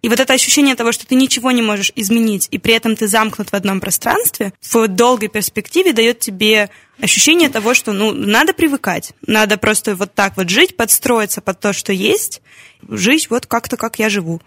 И 0.00 0.08
вот 0.08 0.20
это 0.20 0.32
ощущение 0.32 0.76
того, 0.76 0.92
что 0.92 1.06
ты 1.06 1.16
ничего 1.16 1.50
не 1.50 1.62
можешь 1.62 1.92
изменить, 1.96 2.46
и 2.52 2.58
при 2.58 2.74
этом 2.74 2.94
ты 2.94 3.08
замкнут 3.08 3.50
в 3.50 3.54
одном 3.54 3.80
пространстве, 3.80 4.52
в 4.62 4.86
долгой 4.86 5.28
перспективе 5.28 5.92
дает 5.92 6.20
тебе 6.20 6.70
ощущение 7.00 7.48
того, 7.48 7.74
что 7.74 7.92
ну, 7.92 8.12
надо 8.12 8.52
привыкать, 8.52 9.12
надо 9.26 9.56
просто 9.56 9.96
вот 9.96 10.14
так 10.14 10.36
вот 10.36 10.50
жить, 10.50 10.76
подстроиться 10.76 11.40
под 11.40 11.58
то, 11.58 11.72
что 11.72 11.92
есть, 11.92 12.42
жить 12.88 13.28
вот 13.28 13.46
как-то, 13.46 13.76
как 13.76 13.98
я 13.98 14.08
живу. 14.08 14.40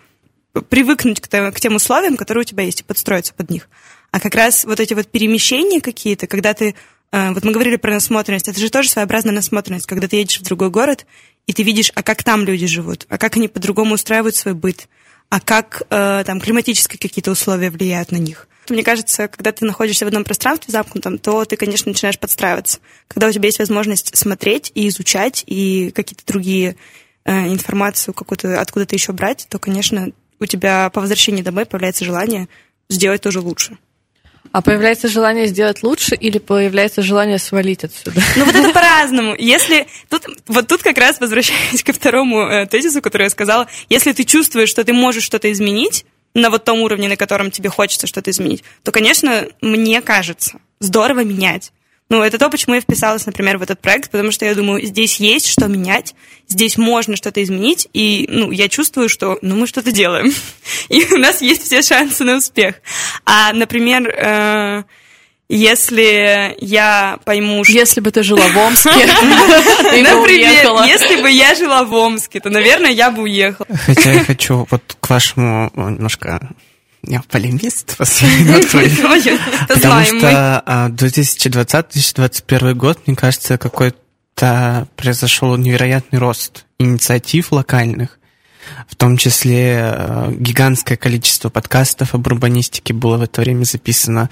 Привыкнуть 0.69 1.19
к, 1.19 1.27
к 1.29 1.59
тем 1.59 1.75
условиям, 1.75 2.15
которые 2.15 2.41
у 2.41 2.45
тебя 2.45 2.63
есть, 2.63 2.81
и 2.81 2.83
подстроиться 2.83 3.33
под 3.33 3.49
них. 3.49 3.69
А 4.11 4.19
как 4.19 4.35
раз 4.35 4.65
вот 4.65 4.79
эти 4.79 4.93
вот 4.93 5.07
перемещения 5.07 5.81
какие-то, 5.81 6.27
когда 6.27 6.53
ты 6.53 6.75
э, 7.11 7.31
вот 7.31 7.43
мы 7.43 7.51
говорили 7.51 7.77
про 7.77 7.93
насмотренность. 7.93 8.47
Это 8.47 8.59
же 8.59 8.69
тоже 8.69 8.89
своеобразная 8.89 9.33
насмотренность, 9.33 9.85
когда 9.85 10.07
ты 10.07 10.17
едешь 10.17 10.39
в 10.39 10.43
другой 10.43 10.69
город, 10.69 11.05
и 11.47 11.53
ты 11.53 11.63
видишь, 11.63 11.91
а 11.95 12.03
как 12.03 12.23
там 12.23 12.45
люди 12.45 12.67
живут, 12.67 13.05
а 13.09 13.17
как 13.17 13.37
они 13.37 13.47
по-другому 13.47 13.95
устраивают 13.95 14.35
свой 14.35 14.53
быт, 14.53 14.87
а 15.31 15.39
как 15.39 15.83
э, 15.89 16.23
там 16.25 16.41
климатические 16.41 16.99
какие-то 16.99 17.31
условия 17.31 17.69
влияют 17.69 18.11
на 18.11 18.17
них. 18.17 18.49
Мне 18.67 18.83
кажется, 18.83 19.29
когда 19.29 19.53
ты 19.53 19.63
находишься 19.63 20.03
в 20.03 20.09
одном 20.09 20.25
пространстве 20.25 20.73
замкнутом, 20.73 21.17
то 21.17 21.45
ты, 21.45 21.55
конечно, 21.55 21.89
начинаешь 21.89 22.19
подстраиваться. 22.19 22.79
Когда 23.07 23.29
у 23.29 23.31
тебя 23.31 23.45
есть 23.45 23.59
возможность 23.59 24.15
смотреть 24.15 24.73
и 24.75 24.89
изучать, 24.89 25.45
и 25.47 25.91
какие-то 25.91 26.25
другие 26.25 26.75
э, 27.23 27.47
информацию 27.47 28.13
какую-то 28.13 28.59
откуда-то 28.59 28.93
еще 28.93 29.13
брать, 29.13 29.47
то, 29.49 29.57
конечно, 29.57 30.11
у 30.41 30.45
тебя 30.45 30.89
по 30.89 30.99
возвращении 30.99 31.41
домой 31.41 31.65
появляется 31.65 32.03
желание 32.03 32.49
сделать 32.89 33.21
тоже 33.21 33.39
лучше. 33.39 33.77
А 34.51 34.61
появляется 34.61 35.07
желание 35.07 35.47
сделать 35.47 35.81
лучше 35.81 36.15
или 36.15 36.37
появляется 36.37 37.01
желание 37.01 37.39
свалить 37.39 37.83
отсюда? 37.85 38.21
Ну 38.35 38.45
вот 38.45 38.55
это 38.55 38.69
по-разному. 38.73 39.33
Если 39.37 39.87
тут 40.09 40.25
вот 40.47 40.67
тут 40.67 40.83
как 40.83 40.97
раз 40.97 41.19
возвращаясь 41.19 41.83
ко 41.85 41.93
второму 41.93 42.41
э, 42.41 42.65
тезису, 42.65 43.01
который 43.01 43.23
я 43.23 43.29
сказала, 43.29 43.67
если 43.89 44.11
ты 44.11 44.25
чувствуешь, 44.25 44.69
что 44.69 44.83
ты 44.83 44.91
можешь 44.93 45.23
что-то 45.23 45.51
изменить 45.51 46.05
на 46.33 46.49
вот 46.49 46.65
том 46.65 46.81
уровне, 46.81 47.07
на 47.07 47.15
котором 47.15 47.51
тебе 47.51 47.69
хочется 47.69 48.07
что-то 48.07 48.31
изменить, 48.31 48.63
то, 48.83 48.91
конечно, 48.91 49.47
мне 49.61 50.01
кажется, 50.01 50.59
здорово 50.79 51.23
менять. 51.23 51.71
Ну, 52.11 52.21
это 52.21 52.37
то, 52.37 52.49
почему 52.49 52.75
я 52.75 52.81
вписалась, 52.81 53.25
например, 53.25 53.57
в 53.57 53.61
этот 53.61 53.79
проект, 53.79 54.11
потому 54.11 54.31
что 54.31 54.43
я 54.43 54.53
думаю, 54.53 54.85
здесь 54.85 55.21
есть 55.21 55.47
что 55.47 55.67
менять, 55.67 56.13
здесь 56.45 56.77
можно 56.77 57.15
что-то 57.15 57.41
изменить, 57.41 57.87
и, 57.93 58.27
ну, 58.29 58.51
я 58.51 58.67
чувствую, 58.67 59.07
что, 59.07 59.39
ну, 59.41 59.55
мы 59.55 59.65
что-то 59.65 59.93
делаем, 59.93 60.33
и 60.89 61.05
у 61.13 61.17
нас 61.17 61.41
есть 61.41 61.63
все 61.63 61.81
шансы 61.81 62.25
на 62.25 62.35
успех. 62.35 62.75
А, 63.23 63.53
например, 63.53 64.09
э, 64.09 64.83
если 65.47 66.53
я 66.59 67.17
пойму, 67.23 67.63
что... 67.63 67.71
Если 67.71 68.01
бы 68.01 68.11
ты 68.11 68.23
жила 68.23 68.45
в 68.45 68.57
Омске, 68.57 68.89
Например, 69.85 70.83
если 70.85 71.21
бы 71.21 71.31
я 71.31 71.55
жила 71.55 71.85
в 71.85 71.93
Омске, 71.93 72.41
то, 72.41 72.49
наверное, 72.49 72.91
я 72.91 73.09
бы 73.09 73.21
уехала. 73.21 73.69
Хотя 73.85 74.11
я 74.11 74.25
хочу 74.25 74.67
вот 74.69 74.97
к 74.99 75.09
вашему 75.09 75.71
немножко 75.75 76.49
я 77.03 77.21
полемист 77.27 77.95
Потому 79.67 80.05
что 80.05 80.63
2020-2021 80.95 82.69
а, 82.69 82.73
год, 82.73 82.99
мне 83.07 83.15
кажется, 83.15 83.57
какой-то 83.57 84.87
произошел 84.95 85.55
невероятный 85.57 86.19
рост 86.19 86.65
инициатив 86.79 87.51
локальных, 87.51 88.19
в 88.87 88.95
том 88.95 89.17
числе 89.17 89.93
э, 89.93 90.31
гигантское 90.37 90.97
количество 90.97 91.49
подкастов 91.49 92.13
об 92.13 92.27
урбанистике 92.27 92.93
было 92.93 93.17
в 93.17 93.21
это 93.21 93.41
время 93.41 93.63
записано, 93.63 94.29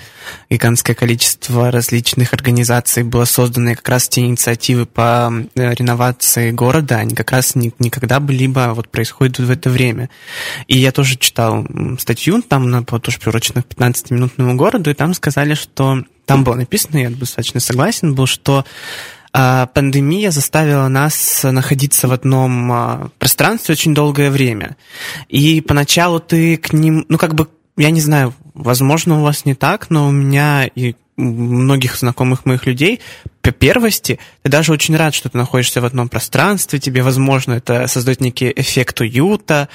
гигантское 0.50 0.96
количество 0.96 1.72
различных 1.72 2.34
организаций 2.34 3.04
было 3.04 3.26
создано, 3.26 3.72
и 3.72 3.76
как 3.76 3.90
раз 3.90 4.10
те 4.10 4.22
инициативы 4.22 4.86
по 4.86 5.32
э, 5.56 5.74
реновации 5.74 6.52
города, 6.52 6.98
они 6.98 7.16
как 7.16 7.32
раз 7.32 7.56
никогда 7.56 8.20
бы 8.20 8.34
либо 8.34 8.74
вот 8.76 8.90
происходят 8.90 9.40
в 9.40 9.50
это 9.50 9.70
время. 9.70 10.10
И 10.68 10.78
я 10.78 10.92
тоже 10.92 11.18
читал 11.18 11.66
статью, 12.00 12.42
там 12.42 12.84
была 12.84 13.00
тоже 13.00 13.20
приурочена 13.20 13.64
к 13.64 13.68
15-минутному 13.68 14.56
городу, 14.56 14.90
и 14.90 14.94
там 14.94 15.14
сказали, 15.14 15.54
что 15.54 16.04
там 16.26 16.44
было 16.44 16.56
написано, 16.56 16.98
я 17.00 17.10
достаточно 17.10 17.60
согласен 17.60 18.14
был, 18.14 18.28
что 18.28 18.64
пандемия 19.32 20.32
заставила 20.32 20.88
нас 20.88 21.44
находиться 21.44 22.08
в 22.08 22.12
одном 22.12 22.72
а, 22.72 23.10
пространстве 23.20 23.74
очень 23.74 23.94
долгое 23.94 24.32
время. 24.32 24.76
И 25.28 25.62
поначалу 25.62 26.20
ты 26.20 26.58
к 26.58 26.74
ним, 26.74 27.06
ну 27.10 27.18
как 27.18 27.36
бы, 27.36 27.48
я 27.78 27.92
не 27.92 28.02
знаю, 28.02 28.34
возможно, 28.54 29.20
у 29.20 29.24
вас 29.24 29.46
не 29.46 29.56
так, 29.56 29.90
но 29.90 30.08
у 30.08 30.12
меня 30.12 30.66
и 30.66 30.96
многих 31.18 31.96
знакомых 31.98 32.46
моих 32.46 32.66
людей 32.66 33.02
по 33.50 33.52
первости, 33.52 34.20
ты 34.44 34.50
даже 34.50 34.72
очень 34.72 34.96
рад, 34.96 35.16
что 35.16 35.28
ты 35.28 35.36
находишься 35.36 35.82
в 35.82 35.86
одном 35.86 36.08
пространстве, 36.08 36.78
тебе, 36.78 37.02
возможно, 37.02 37.54
это 37.54 37.88
создает 37.88 38.22
некий 38.22 38.54
эффект 38.56 39.02
уюта, 39.02 39.70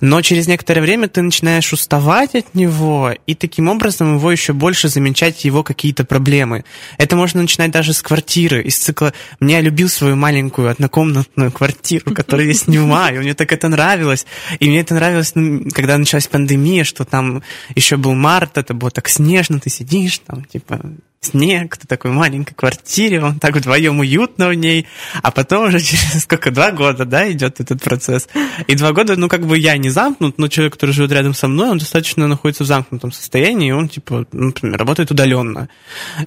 но 0.00 0.22
через 0.22 0.46
некоторое 0.46 0.80
время 0.80 1.08
ты 1.08 1.22
начинаешь 1.22 1.72
уставать 1.72 2.36
от 2.36 2.54
него, 2.54 3.12
и 3.26 3.34
таким 3.34 3.68
образом 3.68 4.16
его 4.16 4.30
еще 4.30 4.52
больше 4.52 4.88
замечать 4.88 5.44
его 5.44 5.64
какие-то 5.64 6.04
проблемы. 6.04 6.64
Это 6.98 7.16
можно 7.16 7.42
начинать 7.42 7.72
даже 7.72 7.94
с 7.94 8.00
квартиры, 8.00 8.62
из 8.62 8.78
цикла 8.78 9.12
«Мне 9.40 9.60
любил 9.60 9.88
свою 9.88 10.14
маленькую 10.14 10.70
однокомнатную 10.70 11.50
квартиру, 11.50 12.14
которую 12.14 12.46
я 12.46 12.54
снимаю, 12.54 13.22
мне 13.22 13.34
так 13.34 13.52
это 13.52 13.68
нравилось». 13.68 14.24
И 14.60 14.68
мне 14.68 14.80
это 14.80 14.94
нравилось, 14.94 15.32
ну, 15.34 15.68
когда 15.72 15.98
началась 15.98 16.28
пандемия, 16.28 16.84
что 16.84 17.04
там 17.04 17.42
еще 17.74 17.96
был 17.96 18.14
март, 18.14 18.56
это 18.56 18.72
было 18.72 18.92
так 18.92 19.08
снежно, 19.08 19.58
ты 19.58 19.68
сидишь 19.68 20.20
там, 20.20 20.44
типа, 20.44 20.80
снег, 21.26 21.76
ты 21.76 21.86
такой 21.86 22.10
маленькой 22.10 22.54
квартире, 22.54 23.20
вам 23.20 23.38
так 23.38 23.56
вдвоем 23.56 23.98
уютно 24.00 24.48
в 24.48 24.54
ней, 24.54 24.86
а 25.22 25.30
потом 25.30 25.68
уже 25.68 25.80
через 25.84 26.22
сколько, 26.22 26.50
два 26.50 26.70
года, 26.70 27.04
да, 27.04 27.30
идет 27.30 27.60
этот 27.60 27.82
процесс. 27.82 28.28
И 28.66 28.74
два 28.74 28.92
года, 28.92 29.16
ну, 29.16 29.28
как 29.28 29.46
бы 29.46 29.58
я 29.58 29.76
не 29.76 29.90
замкнут, 29.90 30.38
но 30.38 30.48
человек, 30.48 30.74
который 30.74 30.92
живет 30.92 31.12
рядом 31.12 31.34
со 31.34 31.48
мной, 31.48 31.70
он 31.70 31.78
достаточно 31.78 32.26
находится 32.26 32.64
в 32.64 32.66
замкнутом 32.66 33.12
состоянии, 33.12 33.68
и 33.68 33.72
он, 33.72 33.88
типа, 33.88 34.26
например, 34.32 34.78
работает 34.78 35.10
удаленно. 35.10 35.68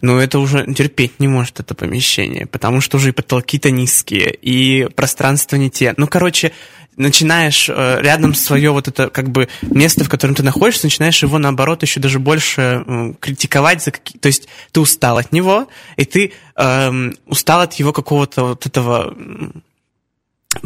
Но 0.02 0.20
это 0.20 0.40
уже 0.40 0.66
терпеть 0.74 1.20
не 1.20 1.28
может 1.28 1.60
это 1.60 1.76
помещение, 1.76 2.46
потому 2.46 2.82
что 2.82 2.98
уже 2.98 3.10
и 3.10 3.12
потолки-то 3.12 3.72
низкие, 3.72 4.34
и 4.34 4.88
пространство 4.96 5.56
не 5.56 5.70
те. 5.70 5.94
Ну, 5.98 6.08
короче, 6.08 6.52
начинаешь 7.00 7.70
э, 7.70 8.02
рядом 8.02 8.34
свое 8.36 8.72
вот 8.72 8.88
это 8.88 9.10
как 9.10 9.30
бы 9.30 9.48
место, 9.62 10.04
в 10.04 10.10
котором 10.10 10.36
ты 10.36 10.44
находишься, 10.44 10.86
начинаешь 10.86 11.24
его 11.24 11.40
наоборот 11.40 11.82
еще 11.82 12.00
даже 12.00 12.20
больше 12.20 12.84
э, 12.86 13.14
критиковать 13.20 13.84
за 13.84 13.92
какие... 13.92 14.20
То 14.20 14.28
есть 14.28 14.48
ты 14.72 14.82
устал 14.82 15.18
от 15.18 15.32
него, 15.32 15.68
и 15.96 16.06
ты 16.06 16.34
э, 16.56 17.12
устал 17.26 17.62
от 17.62 17.74
его 17.76 17.94
какого-то 17.94 18.44
вот 18.50 18.66
этого 18.66 19.16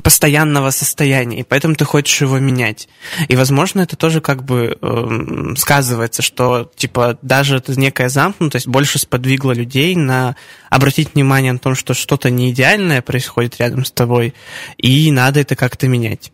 постоянного 0.02 0.72
состояния, 0.72 1.40
и 1.40 1.44
поэтому 1.44 1.76
ты 1.76 1.84
хочешь 1.84 2.22
его 2.22 2.40
менять. 2.40 2.88
И, 3.28 3.36
возможно, 3.36 3.82
это 3.82 3.98
тоже 3.98 4.22
как 4.22 4.44
бы 4.44 4.78
э, 4.82 5.56
сказывается, 5.58 6.22
что, 6.22 6.72
типа, 6.76 7.18
даже 7.22 7.58
эта 7.58 7.78
некая 7.78 8.08
замкнутость 8.08 8.68
больше 8.68 8.98
сподвигла 8.98 9.52
людей 9.52 9.96
на 9.96 10.38
обратить 10.70 11.14
внимание 11.14 11.52
на 11.52 11.60
том, 11.60 11.76
что 11.76 11.94
что-то 11.94 12.30
не 12.30 12.52
идеальное 12.52 13.02
происходит 13.02 13.58
рядом 13.60 13.84
с 13.84 13.92
тобой, 13.92 14.34
и 14.78 15.12
надо 15.12 15.42
это 15.42 15.56
как-то 15.58 15.88
менять. 15.90 16.32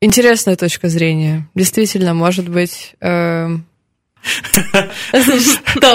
Интересная 0.00 0.56
точка 0.56 0.88
зрения. 0.88 1.48
Действительно, 1.54 2.14
может 2.14 2.48
быть, 2.48 2.94
э, 3.00 3.58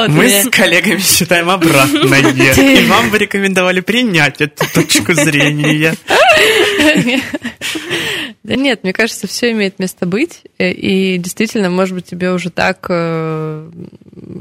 мы 0.10 0.30
с 0.30 0.50
коллегами 0.50 1.00
считаем 1.00 1.50
обратное. 1.50 2.22
И 2.22 2.86
вам 2.86 3.10
бы 3.10 3.18
рекомендовали 3.18 3.82
принять 3.82 4.42
эту 4.42 4.66
точку 4.74 5.14
зрения. 5.14 5.96
Да 8.44 8.56
нет, 8.56 8.84
мне 8.84 8.94
кажется, 8.94 9.26
все 9.26 9.52
имеет 9.54 9.80
место 9.80 10.06
быть. 10.06 10.44
И 10.60 11.18
действительно, 11.18 11.72
может 11.72 11.96
быть, 11.96 12.06
тебе 12.06 12.32
уже 12.32 12.52
так 12.52 12.86
э, 12.90 13.72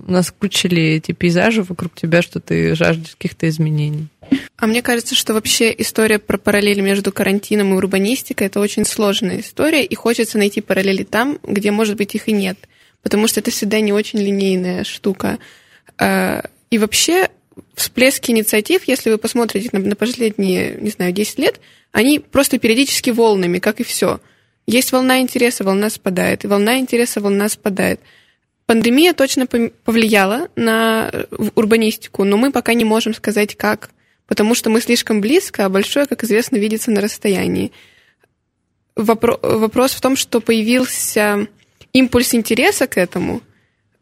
наскучили 0.06 0.82
эти 0.82 1.12
пейзажи 1.12 1.62
вокруг 1.62 1.94
тебя, 1.94 2.20
что 2.20 2.38
ты 2.38 2.74
жаждешь 2.74 3.16
каких-то 3.16 3.48
изменений. 3.48 4.08
А 4.58 4.66
мне 4.66 4.82
кажется, 4.82 5.14
что 5.14 5.32
вообще 5.32 5.74
история 5.78 6.18
про 6.18 6.36
параллели 6.36 6.82
между 6.82 7.12
карантином 7.12 7.72
и 7.72 7.76
урбанистикой 7.76 8.48
это 8.48 8.60
очень 8.60 8.84
сложная 8.84 9.40
история, 9.40 9.84
и 9.84 9.94
хочется 9.94 10.36
найти 10.36 10.60
параллели 10.60 11.04
там, 11.04 11.38
где, 11.42 11.70
может 11.70 11.96
быть, 11.96 12.14
их 12.14 12.28
и 12.28 12.32
нет 12.32 12.58
потому 13.04 13.28
что 13.28 13.38
это 13.38 13.52
всегда 13.52 13.78
не 13.78 13.92
очень 13.92 14.18
линейная 14.18 14.82
штука. 14.82 15.38
А, 15.98 16.42
и 16.70 16.78
вообще 16.78 17.28
всплески 17.76 18.32
инициатив, 18.32 18.88
если 18.88 19.10
вы 19.10 19.18
посмотрите 19.18 19.68
на, 19.72 19.94
последние, 19.94 20.76
не 20.80 20.90
знаю, 20.90 21.12
10 21.12 21.38
лет, 21.38 21.60
они 21.92 22.18
просто 22.18 22.58
периодически 22.58 23.10
волнами, 23.10 23.60
как 23.60 23.78
и 23.78 23.84
все. 23.84 24.20
Есть 24.66 24.90
волна 24.90 25.20
интереса, 25.20 25.62
волна 25.62 25.90
спадает, 25.90 26.44
и 26.44 26.48
волна 26.48 26.78
интереса, 26.78 27.20
волна 27.20 27.48
спадает. 27.48 28.00
Пандемия 28.66 29.12
точно 29.12 29.46
повлияла 29.46 30.48
на 30.56 31.12
урбанистику, 31.54 32.24
но 32.24 32.38
мы 32.38 32.50
пока 32.50 32.72
не 32.72 32.84
можем 32.84 33.12
сказать, 33.12 33.54
как, 33.56 33.90
потому 34.26 34.54
что 34.54 34.70
мы 34.70 34.80
слишком 34.80 35.20
близко, 35.20 35.66
а 35.66 35.68
большое, 35.68 36.06
как 36.06 36.24
известно, 36.24 36.56
видится 36.56 36.90
на 36.90 37.02
расстоянии. 37.02 37.72
Вопро- 38.96 39.38
вопрос 39.42 39.92
в 39.92 40.00
том, 40.00 40.16
что 40.16 40.40
появился 40.40 41.46
импульс 41.94 42.34
интереса 42.34 42.86
к 42.86 42.98
этому 42.98 43.40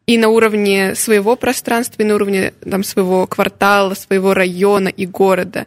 и 0.06 0.18
на 0.18 0.28
уровне 0.28 0.96
своего 0.96 1.36
пространства, 1.36 2.02
и 2.02 2.04
на 2.04 2.16
уровне 2.16 2.52
там, 2.68 2.82
своего 2.82 3.26
квартала, 3.28 3.94
своего 3.94 4.34
района 4.34 4.88
и 4.88 5.06
города. 5.06 5.66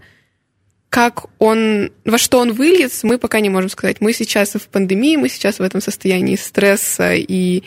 Как 0.89 1.27
он, 1.39 1.91
во 2.03 2.17
что 2.17 2.39
он 2.39 2.51
выльется, 2.53 3.08
мы 3.08 3.17
пока 3.17 3.39
не 3.39 3.50
можем 3.50 3.70
сказать. 3.70 4.01
Мы 4.01 4.12
сейчас 4.12 4.55
в 4.55 4.67
пандемии, 4.67 5.15
мы 5.15 5.29
сейчас 5.29 5.60
в 5.60 5.62
этом 5.62 5.79
состоянии 5.82 6.36
стресса 6.36 7.13
и 7.15 7.63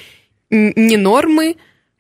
не 0.50 0.96
нормы, 0.96 1.56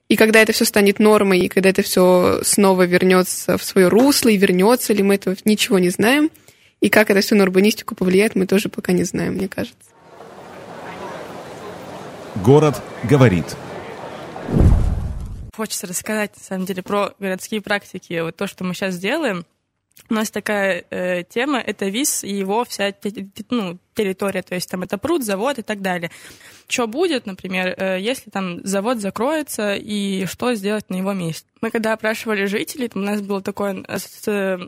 и 0.08 0.16
когда 0.16 0.40
это 0.40 0.52
все 0.52 0.64
станет 0.64 0.98
нормой, 0.98 1.40
и 1.40 1.48
когда 1.48 1.68
это 1.68 1.82
все 1.82 2.40
снова 2.42 2.84
вернется 2.84 3.58
в 3.58 3.64
свое 3.64 3.88
русло, 3.88 4.30
и 4.30 4.38
вернется 4.38 4.92
ли 4.94 5.02
мы 5.02 5.16
этого, 5.16 5.36
ничего 5.44 5.78
не 5.78 5.90
знаем. 5.90 6.30
И 6.80 6.88
как 6.88 7.10
это 7.10 7.20
все 7.20 7.34
на 7.34 7.44
урбанистику 7.44 7.94
повлияет, 7.94 8.34
мы 8.34 8.46
тоже 8.46 8.68
пока 8.68 8.92
не 8.92 9.04
знаем, 9.04 9.34
мне 9.34 9.48
кажется. 9.48 9.76
Город 12.44 12.80
говорит. 13.04 13.56
Хочется 15.56 15.86
рассказать, 15.86 16.36
на 16.36 16.42
самом 16.42 16.66
деле, 16.66 16.82
про 16.82 17.14
городские 17.18 17.60
практики. 17.60 18.20
Вот 18.20 18.36
то, 18.36 18.46
что 18.46 18.64
мы 18.64 18.74
сейчас 18.74 18.98
делаем. 18.98 19.44
У 20.08 20.14
нас 20.14 20.30
такая 20.30 20.84
э, 20.90 21.24
тема— 21.24 21.58
это 21.66 21.86
ВИЗ 21.86 22.22
и 22.22 22.32
его 22.32 22.64
вся 22.64 22.94
ну, 23.50 23.78
территория, 23.94 24.42
то 24.42 24.54
есть 24.54 24.70
там 24.70 24.82
это 24.82 24.96
пруд, 24.96 25.24
завод 25.24 25.58
и 25.58 25.62
так 25.62 25.82
далее. 25.82 26.12
Что 26.68 26.86
будет, 26.86 27.26
например, 27.26 27.74
э, 27.76 27.98
если 28.00 28.30
там 28.30 28.64
завод 28.64 29.00
закроется 29.00 29.74
и 29.74 30.24
что 30.26 30.54
сделать 30.54 30.88
на 30.88 30.96
его 30.96 31.12
месте? 31.12 31.48
Мы 31.60 31.72
когда 31.72 31.94
опрашивали 31.94 32.44
жителей, 32.44 32.90
у 32.94 33.00
нас 33.00 33.20
было 33.20 33.42
такое 33.42 33.84
э, 33.88 33.98
э, 34.26 34.58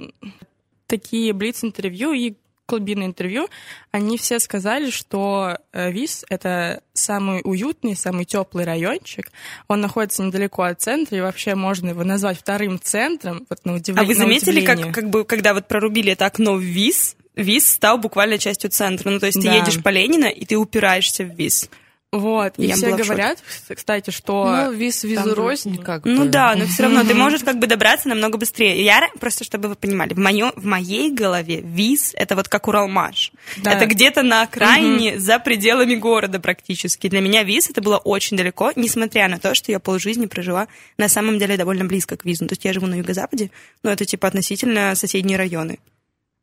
такие 0.88 1.32
блиц-интервью 1.32 2.12
и 2.12 2.34
клубиное 2.70 3.06
интервью, 3.06 3.48
они 3.90 4.16
все 4.16 4.38
сказали, 4.38 4.90
что 4.90 5.58
э, 5.72 5.90
ВИС— 5.90 6.24
это 6.28 6.82
самый 6.92 7.40
уютный, 7.42 7.96
самый 7.96 8.24
теплый 8.24 8.64
райончик. 8.64 9.32
Он 9.66 9.80
находится 9.80 10.22
недалеко 10.22 10.62
от 10.62 10.80
центра, 10.80 11.18
и 11.18 11.20
вообще 11.20 11.56
можно 11.56 11.90
его 11.90 12.04
назвать 12.04 12.38
вторым 12.38 12.80
центром. 12.80 13.44
Вот 13.50 13.64
на 13.64 13.74
удивление. 13.74 14.04
А 14.04 14.06
вы 14.06 14.14
заметили, 14.14 14.64
как, 14.64 14.94
как 14.94 15.10
бы, 15.10 15.24
когда 15.24 15.52
вот 15.52 15.66
прорубили 15.66 16.12
это 16.12 16.26
окно 16.26 16.54
в 16.54 16.62
ВИС, 16.62 17.16
ВИС 17.34 17.72
стал 17.72 17.98
буквально 17.98 18.38
частью 18.38 18.70
центра. 18.70 19.10
Ну, 19.10 19.18
то 19.18 19.26
есть 19.26 19.42
да. 19.42 19.50
ты 19.50 19.56
едешь 19.56 19.82
по 19.82 19.88
Ленина, 19.88 20.26
и 20.26 20.44
ты 20.44 20.56
упираешься 20.56 21.24
в 21.24 21.34
ВИС. 21.34 21.68
Вот, 22.12 22.54
и, 22.56 22.66
и 22.66 22.72
все 22.72 22.96
говорят, 22.96 23.38
кстати, 23.72 24.10
что... 24.10 24.50
Ну, 24.50 24.72
виз 24.72 25.04
визу 25.04 25.32
рознь 25.32 25.76
как 25.80 26.04
Ну 26.04 26.24
да, 26.24 26.56
но 26.56 26.66
все 26.66 26.82
равно 26.82 27.04
ты 27.04 27.14
можешь 27.14 27.44
как 27.44 27.60
бы 27.60 27.68
добраться 27.68 28.08
намного 28.08 28.36
быстрее. 28.36 28.84
Я, 28.84 29.08
просто 29.20 29.44
чтобы 29.44 29.68
вы 29.68 29.76
понимали, 29.76 30.12
в, 30.12 30.18
моё, 30.18 30.50
в 30.56 30.64
моей 30.64 31.12
голове 31.12 31.60
виз— 31.60 32.12
это 32.16 32.34
вот 32.34 32.48
как 32.48 32.66
Уралмаш. 32.66 33.30
Да. 33.58 33.74
Это 33.74 33.86
где-то 33.86 34.24
на 34.24 34.42
окраине, 34.42 35.12
угу. 35.12 35.20
за 35.20 35.38
пределами 35.38 35.94
города 35.94 36.40
практически. 36.40 37.08
Для 37.08 37.20
меня 37.20 37.44
виз 37.44 37.70
это 37.70 37.80
было 37.80 37.98
очень 37.98 38.36
далеко, 38.36 38.72
несмотря 38.74 39.28
на 39.28 39.38
то, 39.38 39.54
что 39.54 39.70
я 39.70 39.78
полжизни 39.78 40.26
прожила 40.26 40.66
на 40.98 41.08
самом 41.08 41.38
деле 41.38 41.56
довольно 41.56 41.84
близко 41.84 42.16
к 42.16 42.24
визу. 42.24 42.44
То 42.48 42.54
есть 42.54 42.64
я 42.64 42.72
живу 42.72 42.86
на 42.86 42.96
юго-западе, 42.96 43.52
но 43.84 43.90
это 43.90 44.04
типа 44.04 44.26
относительно 44.26 44.96
соседние 44.96 45.38
районы 45.38 45.78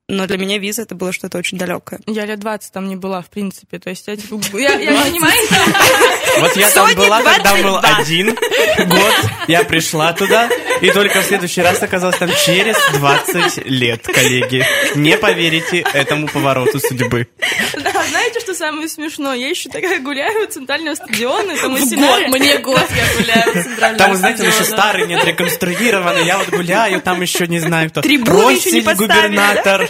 но 0.10 0.26
для 0.26 0.38
меня 0.38 0.58
виза 0.58 0.84
это 0.84 0.96
было 0.96 1.12
что-то 1.12 1.38
очень 1.38 1.58
далекое. 1.58 2.00
Я 2.06 2.26
лет 2.26 2.40
20 2.40 2.72
там 2.72 2.88
не 2.88 2.96
была, 2.96 3.22
в 3.22 3.30
принципе. 3.30 3.78
То 3.78 3.90
есть 3.90 4.08
я, 4.08 4.16
типа, 4.16 4.40
я, 4.58 4.76
я 4.76 5.04
понимаю. 5.04 5.38
Вот 6.40 6.56
я 6.56 6.70
там 6.70 6.96
была, 6.96 7.22
когда 7.22 7.56
был 7.56 7.78
один 7.78 8.34
год. 8.34 9.14
Я 9.48 9.64
пришла 9.64 10.14
туда, 10.14 10.50
и 10.82 10.92
только 10.92 11.22
в 11.22 11.26
следующий 11.26 11.62
раз 11.62 11.84
оказалась 11.84 12.18
там 12.18 12.30
через 12.46 12.78
20 12.94 13.66
лет, 13.66 14.04
коллеги. 14.04 14.66
Не 14.96 15.18
поверите 15.18 15.84
этому 15.94 16.28
повороту 16.28 16.80
судьбы. 16.80 17.28
Да, 17.74 18.04
знаете, 18.10 18.40
что 18.40 18.54
самое 18.54 18.88
смешное? 18.88 19.36
Я 19.36 19.50
еще 19.50 19.70
такая 19.70 20.00
гуляю 20.00 20.48
у 20.48 20.52
центрального 20.52 20.96
стадиона. 20.96 21.58
Там 21.58 21.74
год, 21.74 22.28
мне 22.30 22.58
год 22.60 22.88
я 22.96 23.20
гуляю 23.20 23.98
Там, 23.98 24.16
знаете, 24.16 24.44
он 24.44 24.50
еще 24.50 24.64
старый, 24.64 25.06
нет, 25.08 25.24
реконструированный. 25.24 26.26
Я 26.26 26.38
вот 26.38 26.50
гуляю, 26.50 27.02
там 27.02 27.22
еще 27.22 27.48
не 27.48 27.60
знаю 27.60 27.90
кто. 27.90 28.02
Трибуны 28.02 28.52
еще 28.52 28.72
не 28.72 28.82
губернатор. 28.82 29.90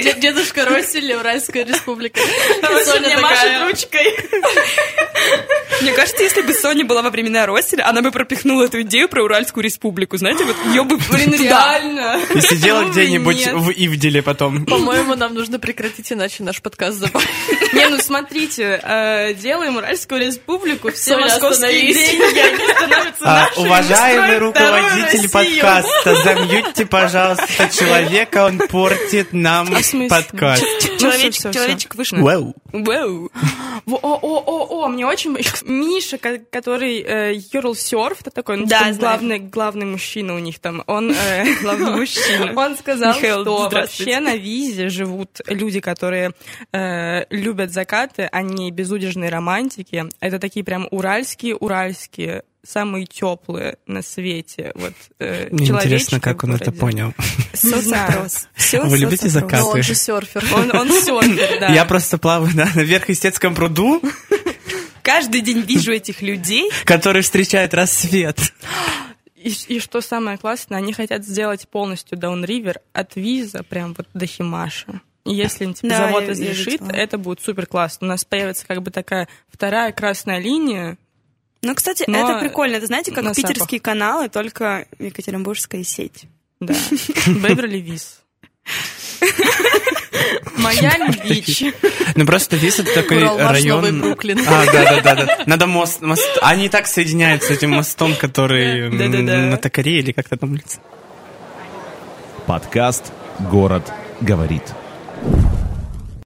Дедушка 0.20 0.64
Россель, 0.64 1.12
Уральская 1.14 1.64
республика. 1.64 2.20
Соня 2.84 3.18
машет 3.20 3.62
ручкой. 3.62 4.06
Мне 5.82 5.92
кажется, 5.92 6.22
если 6.22 6.42
бы 6.42 6.52
Соня 6.52 6.84
была 6.84 7.02
во 7.02 7.10
времена 7.10 7.46
Росселя, 7.46 7.88
она 7.88 8.02
бы 8.02 8.10
пропихнула 8.10 8.64
эту 8.64 8.82
идею 8.82 9.08
про 9.08 9.22
Уральскую 9.22 9.64
республику. 9.64 10.16
Знаете, 10.18 10.44
вот 10.44 10.56
ее 10.66 10.84
бы... 10.84 10.98
Блин, 11.10 11.32
реально. 11.40 12.20
И 12.34 12.40
сидела 12.40 12.84
где-нибудь 12.84 13.46
в 13.46 13.70
Ивделе 13.70 14.22
потом. 14.22 14.66
По-моему, 14.66 15.14
нам 15.14 15.34
нужно 15.34 15.58
прекратить, 15.58 16.12
иначе 16.12 16.42
наш 16.42 16.60
подкаст 16.60 16.98
забавит. 16.98 17.28
Не, 17.72 17.88
ну 17.88 17.98
смотрите, 17.98 18.80
э, 18.82 19.34
делаем 19.34 19.76
Уральскую 19.76 20.20
республику, 20.20 20.90
все 20.90 21.16
московские 21.16 21.94
деньги, 21.94 22.72
становятся 22.72 23.24
а, 23.24 23.48
Уважаемый 23.56 24.38
руководитель 24.38 25.30
подкаста, 25.30 26.22
замьютьте, 26.22 26.86
пожалуйста, 26.86 27.68
человека, 27.72 28.46
он 28.46 28.58
портит 28.58 29.32
нам 29.32 29.80
а 29.94 30.08
подкаст. 30.08 30.64
Человечек, 30.98 31.52
человечек 31.52 31.94
вышел. 31.94 32.18
Вау. 32.18 32.54
Вау. 32.72 33.30
О, 33.86 33.94
о, 33.94 34.42
о, 34.46 34.84
о, 34.84 34.88
мне 34.88 35.06
очень... 35.06 35.30
Миша, 35.64 36.18
который 36.18 37.38
Юрл 37.52 37.74
Серф, 37.74 38.20
это 38.20 38.30
такой, 38.30 38.58
ну, 38.58 38.66
да, 38.66 38.92
главный, 38.92 39.38
главный 39.38 39.86
мужчина 39.86 40.34
у 40.34 40.38
них 40.38 40.58
там, 40.58 40.82
он... 40.86 41.14
Главный 41.62 41.92
мужчина. 41.92 42.52
Он 42.60 42.76
сказал, 42.76 43.14
что 43.14 43.68
вообще 43.70 44.20
на 44.20 44.36
визе 44.36 44.88
живут 44.88 45.40
люди, 45.46 45.80
которые 45.80 46.32
любят 47.30 47.72
закаты, 47.72 48.28
они 48.30 48.70
безудержные 48.70 49.30
романтики. 49.30 50.04
Это 50.20 50.38
такие 50.38 50.64
прям 50.64 50.86
уральские, 50.90 51.56
уральские 51.56 52.44
самые 52.62 53.06
теплые 53.06 53.78
на 53.86 54.02
свете. 54.02 54.72
Вот, 54.74 54.92
э, 55.18 55.48
Мне 55.50 55.68
интересно, 55.68 56.20
как 56.20 56.44
он 56.44 56.54
это 56.54 56.72
понял. 56.72 57.14
Соцопрос. 57.54 58.48
Вы 58.72 58.98
любите 58.98 59.28
закаты? 59.28 59.64
он 59.64 59.82
же 59.82 59.94
серфер. 59.94 60.44
Он, 60.52 60.90
серфер, 60.90 61.60
да. 61.60 61.68
Я 61.72 61.84
просто 61.84 62.18
плаваю 62.18 62.54
на 62.54 62.64
Верхъестецком 62.74 63.54
пруду. 63.54 64.02
Каждый 65.02 65.40
день 65.40 65.60
вижу 65.60 65.92
этих 65.92 66.22
людей. 66.22 66.70
Которые 66.84 67.22
встречают 67.22 67.74
рассвет. 67.74 68.38
И, 69.34 69.54
и 69.68 69.80
что 69.80 70.02
самое 70.02 70.36
классное, 70.36 70.78
они 70.78 70.92
хотят 70.92 71.24
сделать 71.24 71.66
полностью 71.68 72.18
даунривер 72.18 72.80
от 72.92 73.16
Виза 73.16 73.62
прям 73.62 73.94
вот 73.94 74.06
до 74.12 74.26
Химаша. 74.26 75.00
И 75.24 75.34
если 75.34 75.66
типа, 75.72 75.88
да, 75.88 76.06
завод 76.06 76.22
я, 76.24 76.28
разрешит, 76.30 76.80
я 76.82 76.96
это 76.96 77.18
будет 77.18 77.40
супер 77.40 77.66
классно. 77.66 78.06
У 78.06 78.10
нас 78.10 78.24
появится 78.24 78.66
как 78.66 78.82
бы 78.82 78.90
такая 78.90 79.28
вторая 79.48 79.92
красная 79.92 80.40
линия. 80.40 80.98
Ну, 81.62 81.74
кстати, 81.74 82.04
это 82.04 82.38
прикольно. 82.40 82.76
Это 82.76 82.86
знаете, 82.86 83.12
как 83.12 83.24
питерские 83.34 83.78
запах. 83.78 83.82
каналы, 83.82 84.28
только 84.28 84.86
екатеринбургская 84.98 85.84
сеть. 85.84 86.24
Да. 86.60 86.74
Беверли 87.26 87.78
Виз. 87.78 88.20
Майами-Бич. 90.56 91.74
Ну 92.14 92.26
просто 92.26 92.56
Вис 92.56 92.78
это 92.78 92.94
такой 92.94 93.22
район... 93.22 94.00
Бруклин. 94.00 94.40
А, 94.46 94.66
да-да-да. 94.66 95.44
Надо 95.46 95.66
мост... 95.66 96.02
Они 96.42 96.68
так 96.68 96.86
соединяются 96.86 97.48
с 97.52 97.56
этим 97.56 97.70
мостом, 97.70 98.14
который 98.14 98.90
на 98.90 99.56
Токаре 99.56 99.98
или 99.98 100.12
как-то 100.12 100.36
там 100.36 100.52
улица. 100.52 100.80
Подкаст 102.46 103.12
«Город 103.38 103.92
говорит». 104.20 104.64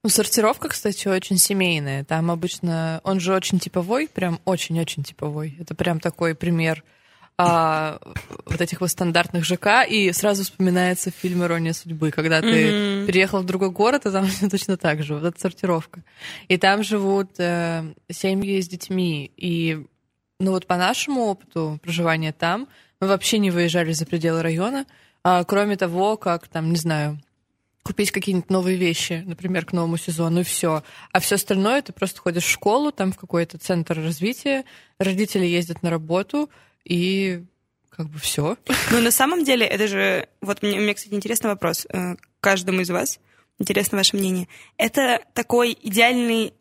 Ну, 0.05 0.09
сортировка, 0.09 0.69
кстати, 0.69 1.07
очень 1.07 1.39
семейная. 1.39 2.03
Там 2.03 2.29
обычно... 2.29 3.01
Он 3.03 3.19
же 3.19 3.33
очень 3.33 3.57
типовой, 3.57 4.07
прям 4.07 4.39
очень-очень 4.45 5.01
типовой. 5.01 5.57
Это 5.59 5.73
прям 5.73 5.99
такой 5.99 6.35
пример 6.35 6.83
а, 7.39 7.97
вот 8.45 8.61
этих 8.61 8.81
вот 8.81 8.91
стандартных 8.91 9.43
ЖК, 9.43 9.83
и 9.89 10.11
сразу 10.11 10.43
вспоминается 10.43 11.09
фильм 11.09 11.43
«Ирония 11.43 11.73
судьбы», 11.73 12.11
когда 12.11 12.41
ты 12.41 12.47
mm-hmm. 12.47 13.05
переехал 13.07 13.41
в 13.41 13.47
другой 13.47 13.71
город, 13.71 14.05
и 14.05 14.11
там 14.11 14.27
точно 14.51 14.77
так 14.77 15.01
же, 15.01 15.15
вот 15.15 15.23
эта 15.23 15.41
сортировка. 15.41 16.03
И 16.49 16.57
там 16.57 16.83
живут 16.83 17.39
э, 17.39 17.91
семьи 18.11 18.61
с 18.61 18.67
детьми, 18.67 19.31
и 19.35 19.87
ну 20.39 20.51
вот 20.51 20.67
по 20.67 20.77
нашему 20.77 21.21
опыту 21.23 21.79
проживания 21.81 22.31
там, 22.31 22.67
мы 23.01 23.07
вообще 23.07 23.39
не 23.39 23.49
выезжали 23.49 23.91
за 23.91 24.05
пределы 24.05 24.43
района, 24.43 24.85
а, 25.23 25.43
кроме 25.45 25.77
того, 25.77 26.15
как 26.15 26.47
там, 26.47 26.69
не 26.69 26.77
знаю, 26.77 27.19
купить 27.85 28.09
какие-нибудь 28.09 28.49
новые 28.49 28.77
вещи, 28.77 29.23
например, 29.27 29.63
к 29.63 29.71
новому 29.71 29.97
сезону, 29.97 30.39
и 30.39 30.43
все. 30.43 30.83
А 31.11 31.19
все 31.19 31.35
остальное 31.35 31.83
ты 31.83 31.93
просто 31.93 32.19
ходишь 32.19 32.45
в 32.45 32.49
школу, 32.49 32.91
там 32.91 33.11
в 33.11 33.17
какой-то 33.17 33.59
центр 33.59 34.01
развития, 34.01 34.65
родители 34.97 35.45
ездят 35.45 35.83
на 35.83 35.91
работу, 35.91 36.49
и 36.83 37.43
как 37.89 38.09
бы 38.09 38.17
все. 38.17 38.57
Ну, 38.89 39.01
на 39.01 39.11
самом 39.11 39.43
деле, 39.43 39.67
это 39.67 39.87
же... 39.87 40.27
Вот 40.41 40.63
мне, 40.63 40.79
меня, 40.79 40.95
кстати, 40.95 41.13
интересный 41.13 41.51
вопрос 41.51 41.85
э, 41.85 42.15
каждому 42.39 42.81
из 42.81 42.89
вас. 42.89 43.19
Интересно 43.59 43.99
ваше 43.99 44.17
мнение. 44.17 44.47
Это 44.77 45.21
такой 45.33 45.77
идеальный 45.79 46.53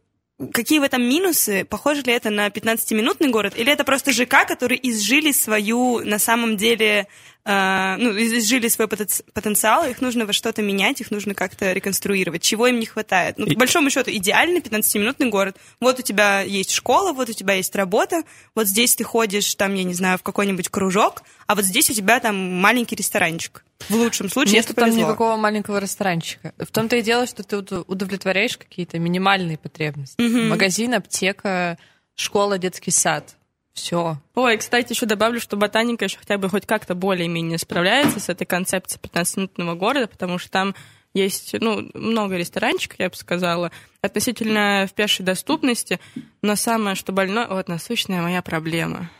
Какие 0.53 0.81
в 0.81 0.83
этом 0.83 1.03
минусы? 1.03 1.65
Похоже 1.65 2.03
ли 2.03 2.13
это 2.13 2.29
на 2.29 2.49
15-минутный 2.49 3.31
город? 3.31 3.55
Или 3.57 3.73
это 3.73 3.85
просто 3.85 4.13
ЖК, 4.13 4.45
которые 4.49 4.81
изжили 4.91 5.31
свою, 5.31 6.01
на 6.01 6.19
самом 6.19 6.57
деле, 6.57 7.07
ну, 7.47 8.11
изжили 8.17 8.69
свой 8.69 8.89
потенциал, 8.89 9.87
их 9.87 10.01
нужно 10.01 10.25
во 10.25 10.33
что-то 10.33 10.63
менять, 10.63 11.01
их 11.01 11.11
нужно 11.11 11.35
как-то 11.35 11.73
реконструировать. 11.73 12.43
Чего 12.43 12.69
им 12.69 12.79
не 12.79 12.87
хватает? 12.87 13.37
Ну, 13.37 13.47
по 13.47 13.55
большому 13.55 13.91
счету, 13.91 14.11
идеальный 14.11 14.61
15-минутный 14.61 15.29
город. 15.29 15.57
Вот 15.81 15.99
у 15.99 16.03
тебя 16.03 16.41
есть 16.41 16.71
школа, 16.71 17.13
вот 17.13 17.29
у 17.29 17.33
тебя 17.33 17.55
есть 17.55 17.75
работа, 17.77 18.23
вот 18.55 18.67
здесь 18.67 18.97
ты 18.97 19.05
ходишь, 19.05 19.55
там, 19.57 19.75
я 19.75 19.85
не 19.85 19.95
знаю, 19.95 20.17
в 20.19 20.23
какой-нибудь 20.23 20.69
кружок, 20.71 21.23
а 21.47 21.55
вот 21.55 21.65
здесь 21.65 21.91
у 21.91 21.93
тебя 21.93 22.21
там 22.21 22.37
маленький 22.37 22.97
ресторанчик. 22.97 23.65
В 23.89 23.95
лучшем 23.97 24.31
случае, 24.31 24.55
Нет 24.55 24.73
там 24.75 24.91
никакого 24.91 25.37
маленького 25.37 25.79
ресторанчика. 25.79 26.55
В 26.59 26.71
том-то 26.71 26.97
и 26.97 27.03
дело, 27.03 27.27
что 27.27 27.43
ты 27.43 27.59
удовлетворяешь 27.59 28.57
какие-то 28.57 28.99
минимальные 28.99 29.59
потребности. 29.59 30.21
Угу. 30.23 30.49
Магазин, 30.49 30.95
аптека, 30.95 31.77
школа, 32.15 32.57
детский 32.57 32.91
сад. 32.91 33.37
Все. 33.75 34.19
Ой, 34.37 34.57
кстати, 34.57 34.93
еще 34.93 35.05
добавлю, 35.05 35.41
что 35.41 35.57
ботаника 35.57 36.05
еще 36.05 36.19
хотя 36.19 36.39
бы 36.39 36.49
хоть 36.49 36.65
как-то 36.65 36.95
более-менее 36.95 37.59
справляется 37.59 38.21
с 38.21 38.29
этой 38.29 38.47
концепцией 38.47 39.01
15-минутного 39.03 39.75
города, 39.75 40.07
потому 40.07 40.39
что 40.39 40.51
там 40.51 40.75
есть 41.13 41.55
ну, 41.61 41.89
много 41.95 42.37
ресторанчиков, 42.37 42.99
я 43.01 43.11
бы 43.11 43.17
сказала, 43.17 43.73
относительно 44.01 44.87
в 44.89 44.95
пешей 44.95 45.25
доступности, 45.25 46.01
но 46.41 46.55
самое, 46.57 46.95
что 46.95 47.13
больное, 47.13 47.49
вот 47.49 47.69
насущная 47.69 48.23
моя 48.23 48.43
проблема. 48.43 49.11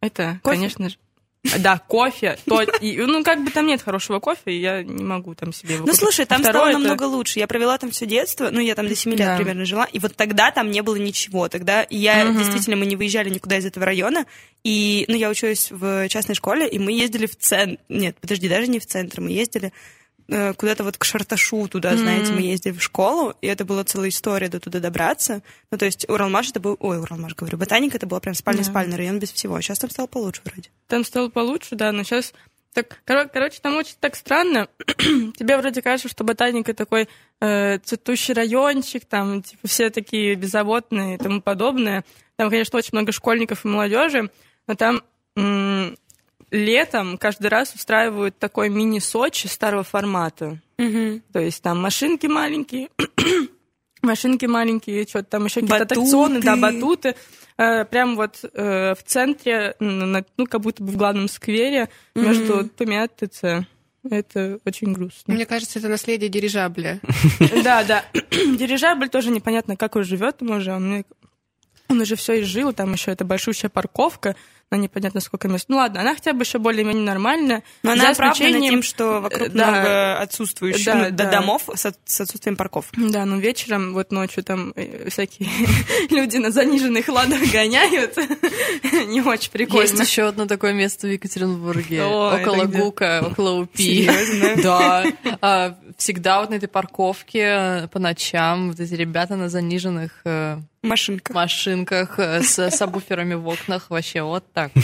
Это, 0.00 0.38
Кофе? 0.42 0.56
конечно 0.56 0.88
же, 0.90 0.96
да, 1.58 1.78
кофе. 1.78 2.38
То, 2.46 2.62
и, 2.62 2.96
ну, 2.96 3.22
как 3.22 3.44
бы 3.44 3.50
там 3.50 3.66
нет 3.66 3.82
хорошего 3.82 4.18
кофе, 4.18 4.52
и 4.52 4.60
я 4.60 4.82
не 4.82 5.04
могу 5.04 5.34
там 5.34 5.52
себе 5.52 5.74
его 5.74 5.86
Ну, 5.86 5.92
слушай, 5.92 6.24
там 6.24 6.40
Второе, 6.40 6.60
стало 6.60 6.70
это... 6.70 6.78
намного 6.78 7.02
лучше. 7.04 7.38
Я 7.38 7.46
провела 7.46 7.76
там 7.78 7.90
все 7.90 8.06
детство, 8.06 8.48
ну, 8.50 8.60
я 8.60 8.74
там 8.74 8.88
до 8.88 8.96
7 8.96 9.12
лет 9.12 9.20
да. 9.20 9.36
примерно 9.36 9.64
жила, 9.64 9.84
и 9.84 9.98
вот 9.98 10.16
тогда 10.16 10.50
там 10.50 10.70
не 10.70 10.82
было 10.82 10.96
ничего. 10.96 11.48
Тогда 11.48 11.86
я, 11.90 12.26
угу. 12.26 12.38
действительно, 12.38 12.76
мы 12.76 12.86
не 12.86 12.96
выезжали 12.96 13.28
никуда 13.28 13.58
из 13.58 13.66
этого 13.66 13.84
района, 13.84 14.24
и, 14.62 15.04
ну, 15.08 15.16
я 15.16 15.28
училась 15.28 15.70
в 15.70 16.08
частной 16.08 16.34
школе, 16.34 16.66
и 16.68 16.78
мы 16.78 16.92
ездили 16.92 17.26
в 17.26 17.36
центр. 17.36 17.78
Нет, 17.88 18.16
подожди, 18.20 18.48
даже 18.48 18.68
не 18.68 18.78
в 18.78 18.86
центр, 18.86 19.20
мы 19.20 19.30
ездили 19.30 19.72
куда-то 20.28 20.84
вот 20.84 20.96
к 20.96 21.04
Шарташу 21.04 21.68
туда, 21.68 21.92
mm-hmm. 21.92 21.98
знаете, 21.98 22.32
мы 22.32 22.40
ездили 22.40 22.72
в 22.72 22.82
школу, 22.82 23.34
и 23.40 23.46
это 23.46 23.64
была 23.64 23.84
целая 23.84 24.08
история 24.08 24.48
до 24.48 24.60
туда 24.60 24.80
добраться. 24.80 25.42
Ну, 25.70 25.78
то 25.78 25.84
есть 25.84 26.08
Уралмаш 26.08 26.50
это 26.50 26.60
был... 26.60 26.76
Ой, 26.80 26.98
Уралмаш, 26.98 27.34
говорю, 27.34 27.58
Ботаника 27.58 27.96
это 27.96 28.06
был 28.06 28.18
прям 28.20 28.34
спальный-спальный 28.34 28.94
yeah. 28.94 28.98
район 28.98 29.18
без 29.18 29.32
всего. 29.32 29.60
Сейчас 29.60 29.78
там 29.78 29.90
стало 29.90 30.06
получше 30.06 30.40
вроде. 30.44 30.70
Там 30.86 31.04
стало 31.04 31.28
получше, 31.28 31.76
да, 31.76 31.92
но 31.92 32.02
сейчас... 32.02 32.32
Так, 32.72 33.00
кор- 33.06 33.28
короче, 33.28 33.60
там 33.62 33.76
очень 33.76 33.94
так 34.00 34.16
странно. 34.16 34.68
Тебе 34.96 35.56
вроде 35.56 35.80
кажется, 35.80 36.08
что 36.08 36.24
ботаника 36.24 36.74
такой 36.74 37.08
э, 37.40 37.78
цветущий 37.78 38.34
райончик, 38.34 39.04
там, 39.04 39.42
типа, 39.42 39.68
все 39.68 39.90
такие 39.90 40.34
беззаботные 40.34 41.14
и 41.14 41.18
тому 41.18 41.40
подобное. 41.40 42.04
Там, 42.36 42.50
конечно, 42.50 42.76
очень 42.76 42.90
много 42.92 43.12
школьников 43.12 43.64
и 43.64 43.68
молодежи, 43.68 44.28
но 44.66 44.74
там 44.74 45.02
летом 46.50 47.18
каждый 47.18 47.48
раз 47.48 47.74
устраивают 47.74 48.38
такой 48.38 48.68
мини-Сочи 48.68 49.46
старого 49.46 49.82
формата. 49.82 50.58
Угу. 50.78 51.22
То 51.32 51.40
есть 51.40 51.62
там 51.62 51.80
машинки 51.80 52.26
маленькие, 52.26 52.88
машинки 54.02 54.46
маленькие, 54.46 55.04
что-то 55.06 55.30
там 55.30 55.44
еще 55.46 55.60
какие-то 55.60 55.84
аттракционы, 55.84 56.40
да, 56.40 56.56
батуты. 56.56 57.14
Э, 57.56 57.84
прям 57.84 58.16
вот 58.16 58.44
э, 58.52 58.94
в 58.94 59.02
центре, 59.04 59.76
на, 59.78 60.24
ну, 60.36 60.46
как 60.46 60.60
будто 60.60 60.82
бы 60.82 60.90
в 60.90 60.96
главном 60.96 61.28
сквере 61.28 61.88
угу. 62.14 62.24
между 62.24 62.70
двумя 62.76 63.06
ТЦ. 63.06 63.66
Это 64.10 64.58
очень 64.66 64.92
грустно. 64.92 65.32
Мне 65.32 65.46
кажется, 65.46 65.78
это 65.78 65.88
наследие 65.88 66.28
дирижабля. 66.28 67.00
Да, 67.64 67.84
да. 67.84 68.04
Дирижабль 68.30 69.08
тоже 69.08 69.30
непонятно, 69.30 69.76
как 69.76 69.96
он 69.96 70.04
живет, 70.04 70.42
уже. 70.42 71.04
Он 71.94 72.00
уже 72.00 72.16
все 72.16 72.40
изжил, 72.40 72.72
там 72.72 72.92
еще 72.92 73.12
это 73.12 73.24
большущая 73.24 73.70
парковка 73.70 74.34
на 74.70 74.76
непонятно 74.76 75.20
сколько 75.20 75.46
мест. 75.46 75.66
Ну 75.68 75.76
ладно, 75.76 76.00
она 76.00 76.14
хотя 76.14 76.32
бы 76.32 76.42
еще 76.42 76.58
более-менее 76.58 77.04
нормальная. 77.04 77.62
Но 77.84 77.92
она 77.92 78.10
оправдана 78.10 78.60
тем, 78.60 78.82
что 78.82 79.20
вокруг 79.20 79.50
да, 79.50 79.70
много 79.70 80.18
отсутствующих 80.18 80.84
да, 80.84 80.94
ну, 80.94 81.10
да. 81.10 81.30
домов 81.30 81.68
с, 81.72 81.92
с 82.04 82.20
отсутствием 82.20 82.56
парков. 82.56 82.86
Да, 82.96 83.24
ну 83.24 83.38
вечером, 83.38 83.94
вот 83.94 84.10
ночью 84.10 84.42
там 84.42 84.72
э, 84.74 85.08
всякие 85.10 85.48
люди 86.10 86.38
на 86.38 86.50
заниженных 86.50 87.06
ладах 87.08 87.40
гоняют. 87.52 88.16
Не 89.06 89.20
очень 89.20 89.52
прикольно. 89.52 89.82
Есть 89.82 90.00
еще 90.00 90.26
одно 90.26 90.46
такое 90.46 90.72
место 90.72 91.06
в 91.06 91.10
Екатеринбурге. 91.12 92.02
около 92.02 92.64
ГУКа, 92.64 93.24
около 93.30 93.60
УПИ. 93.60 94.06
Серьезно? 94.06 94.62
Да. 94.64 95.04
Всегда 95.96 96.40
вот 96.40 96.50
на 96.50 96.54
этой 96.54 96.68
парковке 96.68 97.40
э, 97.40 97.88
по 97.88 97.98
ночам 97.98 98.70
вот 98.70 98.80
эти 98.80 98.94
ребята 98.94 99.36
на 99.36 99.48
заниженных 99.48 100.20
э, 100.24 100.58
машинках, 100.82 101.34
машинках 101.34 102.18
с 102.18 102.70
сабвуферами 102.70 103.34
в 103.34 103.46
окнах 103.46 103.90
вообще 103.90 104.22
вот 104.22 104.44
так. 104.52 104.72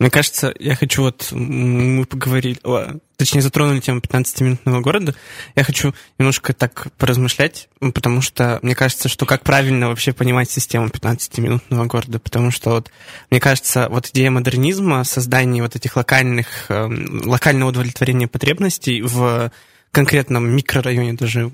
Мне 0.00 0.10
кажется, 0.10 0.52
я 0.58 0.74
хочу 0.74 1.02
вот, 1.02 1.28
мы 1.30 2.04
поговорили, 2.04 2.58
о, 2.64 2.96
точнее, 3.16 3.42
затронули 3.42 3.78
тему 3.78 4.00
15-минутного 4.00 4.80
города. 4.80 5.14
Я 5.54 5.62
хочу 5.62 5.94
немножко 6.18 6.52
так 6.52 6.88
поразмышлять, 6.98 7.68
потому 7.78 8.20
что 8.20 8.58
мне 8.62 8.74
кажется, 8.74 9.08
что 9.08 9.24
как 9.24 9.44
правильно 9.44 9.88
вообще 9.88 10.12
понимать 10.12 10.50
систему 10.50 10.88
15-минутного 10.88 11.86
города, 11.86 12.18
потому 12.18 12.50
что 12.50 12.70
вот, 12.70 12.90
мне 13.30 13.38
кажется, 13.38 13.88
вот 13.88 14.08
идея 14.08 14.30
модернизма, 14.30 15.04
создания 15.04 15.62
вот 15.62 15.76
этих 15.76 15.94
локальных, 15.96 16.66
э, 16.68 16.88
локального 17.24 17.68
удовлетворения 17.68 18.26
потребностей 18.26 19.00
в 19.00 19.52
конкретном 19.94 20.48
микрорайоне, 20.50 21.14
даже 21.14 21.50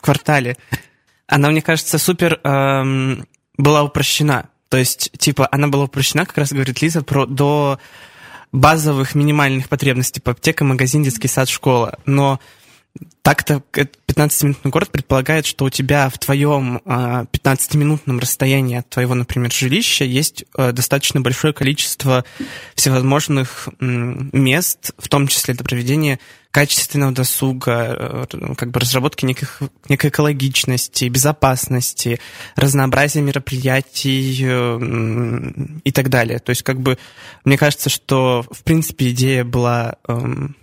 квартале, 0.00 0.56
она, 1.26 1.50
мне 1.50 1.62
кажется, 1.62 1.98
супер 1.98 2.40
эм, 2.44 3.26
была 3.56 3.82
упрощена. 3.82 4.48
То 4.68 4.76
есть, 4.76 5.10
типа, 5.18 5.48
она 5.50 5.68
была 5.68 5.84
упрощена, 5.84 6.26
как 6.26 6.38
раз 6.38 6.52
говорит 6.52 6.80
Лиза, 6.80 7.02
про 7.02 7.26
до 7.26 7.78
базовых 8.52 9.14
минимальных 9.14 9.68
потребностей 9.68 10.20
по 10.20 10.32
аптека, 10.32 10.64
магазин, 10.64 11.02
детский 11.02 11.28
сад, 11.28 11.48
школа. 11.48 11.98
Но 12.04 12.38
так-то 13.22 13.62
15-минутный 13.72 14.70
город 14.70 14.90
предполагает, 14.90 15.46
что 15.46 15.64
у 15.64 15.70
тебя 15.70 16.08
в 16.08 16.18
твоем 16.18 16.78
15-минутном 16.84 18.18
расстоянии 18.18 18.78
от 18.78 18.90
твоего, 18.90 19.14
например, 19.14 19.52
жилища 19.52 20.04
есть 20.04 20.44
достаточно 20.56 21.20
большое 21.20 21.52
количество 21.54 22.24
всевозможных 22.74 23.68
мест, 23.80 24.92
в 24.98 25.08
том 25.08 25.28
числе 25.28 25.54
для 25.54 25.64
проведения 25.64 26.18
качественного 26.52 27.12
досуга, 27.12 28.26
э, 28.30 28.54
как 28.56 28.70
бы 28.70 28.78
разработки 28.78 29.24
неких, 29.24 29.62
некой 29.88 30.10
экологичности, 30.10 31.06
безопасности, 31.06 32.20
разнообразия 32.56 33.22
мероприятий 33.22 34.38
э, 34.44 35.80
и 35.82 35.90
так 35.90 36.10
далее. 36.10 36.38
То 36.38 36.50
есть, 36.50 36.62
как 36.62 36.78
бы, 36.78 36.98
мне 37.44 37.56
кажется, 37.56 37.88
что, 37.88 38.44
в 38.50 38.62
принципе, 38.64 39.10
идея 39.10 39.44
была 39.44 39.96
эм, 40.06 40.54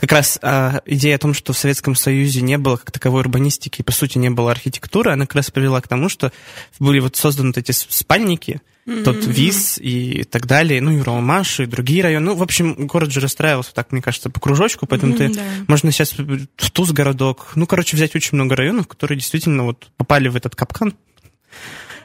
как 0.00 0.12
раз 0.12 0.38
э, 0.42 0.80
идея 0.86 1.16
о 1.16 1.18
том, 1.18 1.34
что 1.34 1.52
в 1.52 1.58
Советском 1.58 1.94
Союзе 1.94 2.40
не 2.40 2.58
было 2.58 2.76
как 2.76 2.90
таковой 2.90 3.22
урбанистики, 3.22 3.80
и, 3.80 3.84
по 3.84 3.92
сути, 3.92 4.18
не 4.18 4.30
было 4.30 4.50
архитектуры, 4.50 5.12
она 5.12 5.26
как 5.26 5.36
раз 5.36 5.50
привела 5.50 5.80
к 5.80 5.88
тому, 5.88 6.08
что 6.08 6.32
были 6.78 7.00
вот 7.00 7.16
созданы 7.16 7.48
вот 7.48 7.58
эти 7.58 7.72
спальники, 7.72 8.60
mm-hmm. 8.86 9.02
тот 9.02 9.24
ВИЗ 9.24 9.78
и 9.80 10.24
так 10.24 10.46
далее, 10.46 10.80
ну 10.80 10.90
и 10.92 11.00
Ромаш, 11.00 11.60
и 11.60 11.66
другие 11.66 12.02
районы. 12.02 12.26
Ну, 12.26 12.34
в 12.34 12.42
общем, 12.42 12.86
город 12.86 13.12
же 13.12 13.20
расстраивался, 13.20 13.74
так, 13.74 13.92
мне 13.92 14.02
кажется, 14.02 14.30
по 14.30 14.40
кружочку, 14.40 14.86
поэтому 14.86 15.14
mm-hmm, 15.14 15.28
ты 15.28 15.34
да. 15.34 15.42
можно 15.66 15.92
сейчас 15.92 16.14
в 16.16 16.70
Туз 16.72 16.92
городок, 16.92 17.52
ну, 17.54 17.66
короче, 17.66 17.96
взять 17.96 18.14
очень 18.14 18.36
много 18.36 18.56
районов, 18.56 18.88
которые 18.88 19.18
действительно 19.18 19.64
вот 19.64 19.90
попали 19.96 20.28
в 20.28 20.36
этот 20.36 20.54
капкан. 20.56 20.94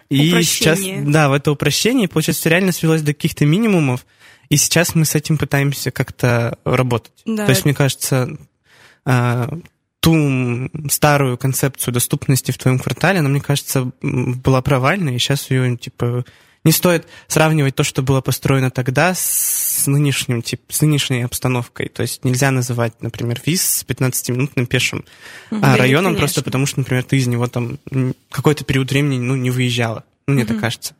И 0.09 0.29
сейчас, 0.43 0.79
да, 1.05 1.29
в 1.29 1.33
это 1.33 1.51
упрощение, 1.51 2.07
получается, 2.07 2.47
реально 2.49 2.71
свелось 2.71 3.01
до 3.01 3.13
каких-то 3.13 3.45
минимумов, 3.45 4.05
и 4.49 4.57
сейчас 4.57 4.95
мы 4.95 5.05
с 5.05 5.15
этим 5.15 5.37
пытаемся 5.37 5.91
как-то 5.91 6.57
работать. 6.63 7.13
Да. 7.25 7.45
То 7.45 7.51
есть, 7.51 7.65
мне 7.65 7.73
кажется, 7.73 8.37
а, 9.05 9.49
ту 9.99 10.69
старую 10.89 11.37
концепцию 11.37 11.93
доступности 11.93 12.51
в 12.51 12.57
твоем 12.57 12.79
квартале, 12.79 13.19
она, 13.19 13.29
мне 13.29 13.41
кажется, 13.41 13.91
была 14.01 14.61
провальной, 14.61 15.15
и 15.15 15.19
сейчас 15.19 15.49
ее, 15.49 15.77
типа, 15.77 16.25
не 16.65 16.71
стоит 16.71 17.07
сравнивать 17.27 17.75
то, 17.75 17.83
что 17.83 18.01
было 18.01 18.21
построено 18.21 18.71
тогда, 18.71 19.13
с 19.15 19.85
нынешним, 19.85 20.41
тип, 20.41 20.61
с 20.69 20.81
нынешней 20.81 21.23
обстановкой. 21.23 21.89
То 21.89 22.01
есть 22.01 22.23
нельзя 22.23 22.51
называть, 22.51 23.01
например, 23.01 23.41
ВИЗ 23.45 23.61
с 23.63 23.85
15-минутным 23.85 24.65
пешим 24.65 25.05
угу, 25.51 25.61
районом, 25.61 26.15
просто 26.15 26.41
потому 26.41 26.65
что, 26.65 26.79
например, 26.79 27.03
ты 27.03 27.17
из 27.17 27.27
него 27.27 27.47
там 27.47 27.77
какой-то 28.29 28.63
период 28.63 28.91
времени 28.91 29.19
ну, 29.19 29.35
не 29.35 29.51
выезжала. 29.51 30.03
Ну, 30.27 30.35
мне 30.35 30.43
угу. 30.43 30.53
так 30.53 30.61
кажется. 30.61 30.95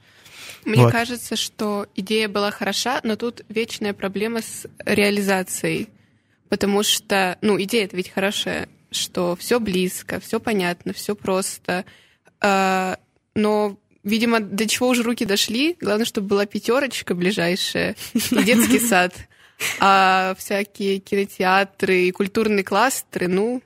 Мне 0.65 0.84
вот. 0.84 0.91
кажется, 0.91 1.36
что 1.36 1.88
идея 1.95 2.28
была 2.28 2.52
хороша, 2.52 2.99
но 3.04 3.15
тут 3.15 3.41
вечная 3.49 3.93
проблема 3.93 4.41
с 4.41 4.65
реализацией. 4.86 5.89
Потому 6.49 6.84
что, 6.84 7.38
ну, 7.41 7.62
идея 7.62 7.86
это 7.86 7.97
ведь 7.97 8.10
хорошая, 8.10 8.69
что 8.91 9.36
все 9.36 9.60
близко, 9.60 10.19
все 10.19 10.39
понятно, 10.39 10.93
все 10.93 11.15
просто. 11.15 11.86
Э, 12.41 12.95
но, 13.36 13.78
видимо, 14.04 14.39
до 14.39 14.67
чего 14.67 14.89
уже 14.89 15.04
руки 15.04 15.26
дошли. 15.26 15.76
Главное, 15.80 16.06
чтобы 16.06 16.28
была 16.28 16.45
пятерочка 16.45 17.15
ближайшая 17.15 17.95
и 18.13 18.43
детский 18.43 18.80
сад. 18.88 19.13
А 19.80 20.36
всякие 20.38 20.99
кинотеатры 20.99 22.04
и 22.04 22.12
культурные 22.12 22.63
кластеры, 22.63 23.28
ну, 23.28 23.62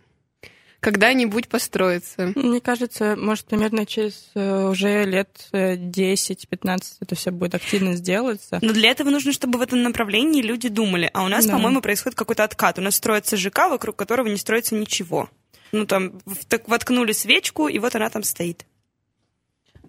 когда-нибудь 0.87 1.49
построится. 1.49 2.31
Мне 2.33 2.61
кажется, 2.61 3.17
может, 3.17 3.45
примерно 3.45 3.85
через 3.85 4.31
э, 4.35 4.69
уже 4.69 5.03
лет 5.03 5.49
10-15 5.51 6.77
э, 6.77 6.79
это 7.01 7.13
все 7.13 7.31
будет 7.31 7.55
активно 7.55 7.93
сделаться. 7.95 8.59
Но 8.61 8.71
для 8.71 8.91
этого 8.91 9.09
нужно, 9.09 9.33
чтобы 9.33 9.59
в 9.59 9.61
этом 9.61 9.83
направлении 9.83 10.41
люди 10.41 10.69
думали. 10.69 11.09
А 11.13 11.25
у 11.25 11.27
нас, 11.27 11.45
да. 11.45 11.51
по-моему, 11.51 11.81
происходит 11.81 12.17
какой-то 12.17 12.45
откат. 12.45 12.79
У 12.79 12.81
нас 12.81 12.95
строится 12.95 13.35
ЖК, 13.35 13.67
вокруг 13.69 13.97
которого 13.97 14.27
не 14.27 14.37
строится 14.37 14.75
ничего. 14.75 15.29
Ну, 15.73 15.85
там, 15.85 16.21
так 16.47 16.69
воткнули 16.69 17.11
свечку, 17.11 17.67
и 17.67 17.79
вот 17.79 17.93
она 17.93 18.09
там 18.09 18.23
стоит. 18.23 18.65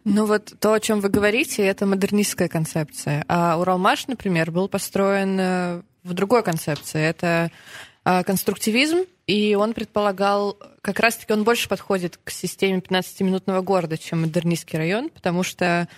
Ну 0.03 0.27
вот 0.27 0.53
то, 0.59 0.73
о 0.73 0.81
чем 0.81 1.01
вы 1.01 1.11
говорите, 1.11 1.63
это 1.63 1.87
модернистская 1.87 2.49
концепция. 2.49 3.25
А 3.29 3.57
Уралмаш, 3.57 4.09
например, 4.09 4.51
был 4.51 4.67
построен 4.67 5.39
э, 5.39 5.83
в 6.03 6.13
другой 6.13 6.43
концепции. 6.43 7.01
Это 7.01 7.53
конструктивизм, 8.25 9.05
и 9.27 9.55
он 9.55 9.75
предполагал, 9.75 10.57
как 10.81 11.01
раз-таки 11.01 11.33
он 11.33 11.45
больше 11.45 11.69
подходит 11.69 12.19
к 12.23 12.31
системе 12.31 12.79
15-минутного 12.79 13.61
города, 13.61 13.99
чем 13.99 14.23
модернистский 14.23 14.79
район, 14.79 15.11
потому 15.11 15.43
что 15.43 15.89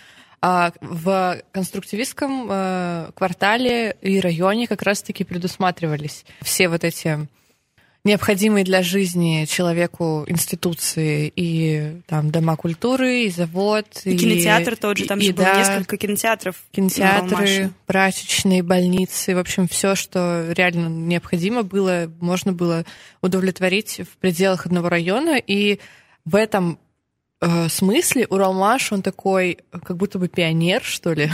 а, 0.41 0.73
в 0.81 1.41
конструктивистском 1.51 2.47
а, 2.49 3.11
квартале 3.15 3.95
и 4.01 4.19
районе 4.19 4.67
как 4.67 4.81
раз-таки 4.81 5.23
предусматривались 5.23 6.25
все 6.41 6.67
вот 6.67 6.83
эти 6.83 7.27
необходимые 8.03 8.65
для 8.65 8.81
жизни 8.81 9.45
человеку 9.45 10.25
институции 10.27 11.31
и 11.35 12.01
там 12.07 12.31
дома 12.31 12.55
культуры, 12.55 13.23
и 13.23 13.29
завод. 13.29 13.85
И, 14.05 14.11
и 14.11 14.17
кинотеатр 14.17 14.75
тот 14.75 14.97
же, 14.97 15.05
там 15.05 15.19
и, 15.19 15.23
же 15.23 15.29
и, 15.29 15.33
было 15.33 15.45
да, 15.45 15.57
несколько 15.57 15.97
кинотеатров. 15.97 16.55
Кинотеатры, 16.71 17.71
прачечные, 17.85 18.63
больницы, 18.63 19.35
в 19.35 19.39
общем, 19.39 19.67
все, 19.67 19.95
что 19.95 20.51
реально 20.51 20.87
необходимо 20.87 21.63
было, 21.63 22.11
можно 22.19 22.53
было 22.53 22.85
удовлетворить 23.21 24.01
в 24.01 24.17
пределах 24.17 24.65
одного 24.65 24.89
района. 24.89 25.37
И 25.37 25.79
в 26.25 26.35
этом 26.35 26.79
э, 27.41 27.69
смысле 27.69 28.27
Уралмаш, 28.29 28.91
он 28.91 29.01
такой, 29.01 29.59
как 29.83 29.97
будто 29.97 30.19
бы 30.19 30.27
пионер, 30.27 30.81
что 30.83 31.13
ли. 31.13 31.29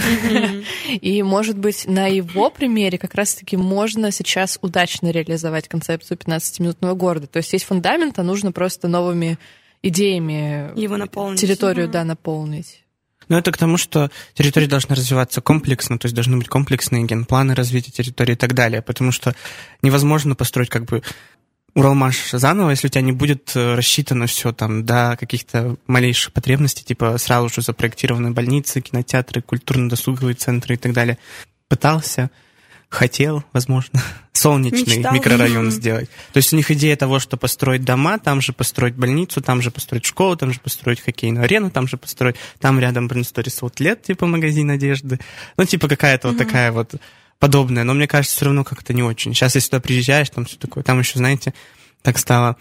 И, 1.02 1.22
может 1.24 1.58
быть, 1.58 1.86
на 1.88 2.08
его 2.08 2.50
примере 2.50 2.98
как 2.98 3.14
раз-таки 3.16 3.58
можно 3.58 4.12
сейчас 4.12 4.58
удачно 4.62 5.12
реализовать 5.12 5.68
концепцию 5.68 6.18
15-минутного 6.18 6.96
города. 6.96 7.28
То 7.28 7.38
есть 7.38 7.54
есть 7.54 7.66
фундамент, 7.66 8.18
а 8.20 8.24
нужно 8.24 8.52
просто 8.52 8.88
новыми 8.88 9.38
идеями 9.84 10.72
его 10.80 10.98
наполнить. 10.98 11.40
территорию, 11.40 11.88
да, 11.88 12.04
наполнить. 12.04 12.84
Ну, 13.30 13.38
это 13.38 13.52
к 13.52 13.58
тому, 13.58 13.78
что 13.78 14.10
территория 14.34 14.68
должна 14.68 14.96
развиваться 14.96 15.42
комплексно, 15.42 16.00
то 16.00 16.06
есть 16.06 16.16
должны 16.16 16.38
быть 16.38 16.48
комплексные 16.48 17.04
генпланы 17.04 17.56
развития 17.56 17.92
территории 17.92 18.34
и 18.34 18.38
так 18.38 18.54
далее, 18.54 18.82
потому 18.82 19.12
что 19.12 19.36
невозможно 19.82 20.36
построить 20.36 20.70
как 20.70 20.86
бы 20.86 21.04
Уралмаш 21.78 22.32
заново, 22.32 22.72
если 22.72 22.88
у 22.88 22.90
тебя 22.90 23.04
не 23.04 23.12
будет 23.12 23.56
э, 23.56 23.76
рассчитано 23.76 24.26
все 24.26 24.52
там 24.52 24.84
до 24.84 25.16
каких-то 25.20 25.76
малейших 25.86 26.34
потребностей, 26.34 26.84
типа 26.84 27.20
сразу 27.20 27.50
же 27.50 27.62
запроектированные 27.62 28.32
больницы, 28.32 28.82
кинотеатры, 28.82 29.44
культурно-досуговые 29.44 30.34
центры 30.34 30.74
и 30.74 30.78
так 30.78 30.94
далее. 30.94 31.20
Пытался, 31.70 32.32
хотел, 32.90 33.44
возможно, 33.54 34.02
солнечный 34.34 34.98
Мечтал. 34.98 35.14
микрорайон 35.14 35.70
сделать. 35.72 36.10
То 36.34 36.38
есть 36.38 36.52
у 36.52 36.56
них 36.56 36.72
идея 36.72 36.96
того, 36.96 37.20
что 37.20 37.38
построить 37.38 37.86
дома, 37.86 38.18
там 38.18 38.42
же 38.42 38.54
построить 38.54 38.96
больницу, 38.96 39.42
там 39.42 39.62
же 39.62 39.70
построить 39.70 40.08
школу, 40.08 40.36
там 40.36 40.52
же 40.52 40.60
построить 40.60 41.02
хоккейную 41.02 41.44
арену, 41.44 41.70
там 41.70 41.88
же 41.88 41.98
построить, 41.98 42.38
там 42.60 42.80
рядом 42.80 43.08
Бринсторис 43.08 43.62
Лет, 43.78 44.02
типа 44.02 44.26
магазин 44.26 44.72
одежды. 44.72 45.20
Ну, 45.58 45.66
типа 45.66 45.88
какая-то 45.88 46.30
вот 46.30 46.40
такая 46.40 46.72
вот 46.72 46.96
подобное, 47.40 47.84
но 47.84 47.94
мне 47.94 48.08
кажется, 48.08 48.36
все 48.36 48.46
равно 48.46 48.64
как-то 48.64 48.94
не 48.94 49.04
очень. 49.04 49.34
Сейчас, 49.34 49.56
если 49.56 49.70
туда 49.70 49.82
приезжаешь, 49.82 50.30
там 50.30 50.46
все 50.46 50.58
такое, 50.58 50.84
там 50.84 51.00
еще, 51.00 51.20
знаете, 51.20 51.54
так 52.02 52.18
стало 52.18 52.58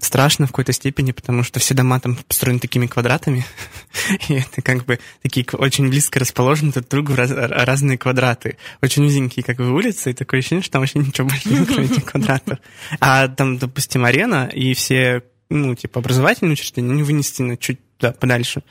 страшно 0.00 0.46
в 0.46 0.50
какой-то 0.50 0.72
степени, 0.72 1.12
потому 1.12 1.42
что 1.42 1.60
все 1.60 1.74
дома 1.74 2.00
там 2.00 2.16
построены 2.16 2.58
такими 2.58 2.86
квадратами, 2.86 3.44
и 4.28 4.34
это 4.34 4.62
как 4.62 4.84
бы 4.86 4.98
такие 5.22 5.46
очень 5.52 5.88
близко 5.88 6.18
расположены 6.18 6.72
друг 6.72 6.86
к 6.86 6.88
другу 6.88 7.14
раз, 7.14 7.30
разные 7.30 7.98
квадраты. 7.98 8.56
Очень 8.82 9.04
узенькие 9.04 9.44
как 9.44 9.58
бы 9.58 9.70
улицы, 9.70 10.10
и 10.10 10.14
такое 10.14 10.40
ощущение, 10.40 10.62
что 10.62 10.72
там 10.72 10.82
вообще 10.82 10.98
ничего 10.98 11.28
больше 11.28 11.48
нет, 11.48 11.68
кроме 11.68 11.86
этих 11.86 12.04
квадратов. 12.04 12.58
А 13.00 13.28
там, 13.28 13.58
допустим, 13.58 14.04
арена, 14.04 14.50
и 14.52 14.74
все, 14.74 15.22
ну, 15.50 15.74
типа, 15.74 16.00
образовательные 16.00 16.54
учреждения, 16.54 16.90
они 16.90 17.02
вынесены 17.02 17.56
чуть 17.56 17.80
да, 18.00 18.12
подальше. 18.12 18.62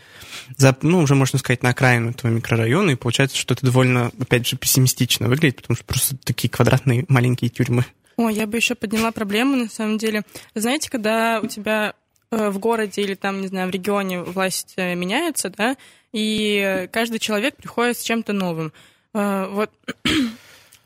За, 0.55 0.75
ну, 0.81 0.99
уже 0.99 1.15
можно 1.15 1.39
сказать, 1.39 1.63
на 1.63 1.69
окраину 1.69 2.11
этого 2.11 2.31
микрорайона, 2.31 2.91
и 2.91 2.95
получается, 2.95 3.37
что 3.37 3.53
это 3.53 3.65
довольно, 3.65 4.11
опять 4.19 4.47
же, 4.47 4.57
пессимистично 4.57 5.27
выглядит, 5.27 5.57
потому 5.57 5.75
что 5.75 5.85
просто 5.85 6.17
такие 6.17 6.49
квадратные 6.49 7.05
маленькие 7.07 7.49
тюрьмы. 7.49 7.85
О, 8.15 8.29
я 8.29 8.47
бы 8.47 8.57
еще 8.57 8.75
подняла 8.75 9.11
проблему, 9.11 9.55
на 9.55 9.69
самом 9.69 9.97
деле. 9.97 10.23
Знаете, 10.55 10.89
когда 10.89 11.39
у 11.41 11.47
тебя 11.47 11.93
э, 12.31 12.49
в 12.49 12.57
городе 12.57 13.01
или 13.01 13.13
там, 13.13 13.41
не 13.41 13.47
знаю, 13.47 13.67
в 13.67 13.71
регионе 13.71 14.21
власть 14.21 14.73
э, 14.77 14.95
меняется, 14.95 15.49
да, 15.49 15.75
и 16.13 16.87
каждый 16.91 17.19
человек 17.19 17.57
приходит 17.57 17.97
с 17.97 18.03
чем-то 18.03 18.33
новым. 18.33 18.71
Э, 19.13 19.47
вот 19.51 19.71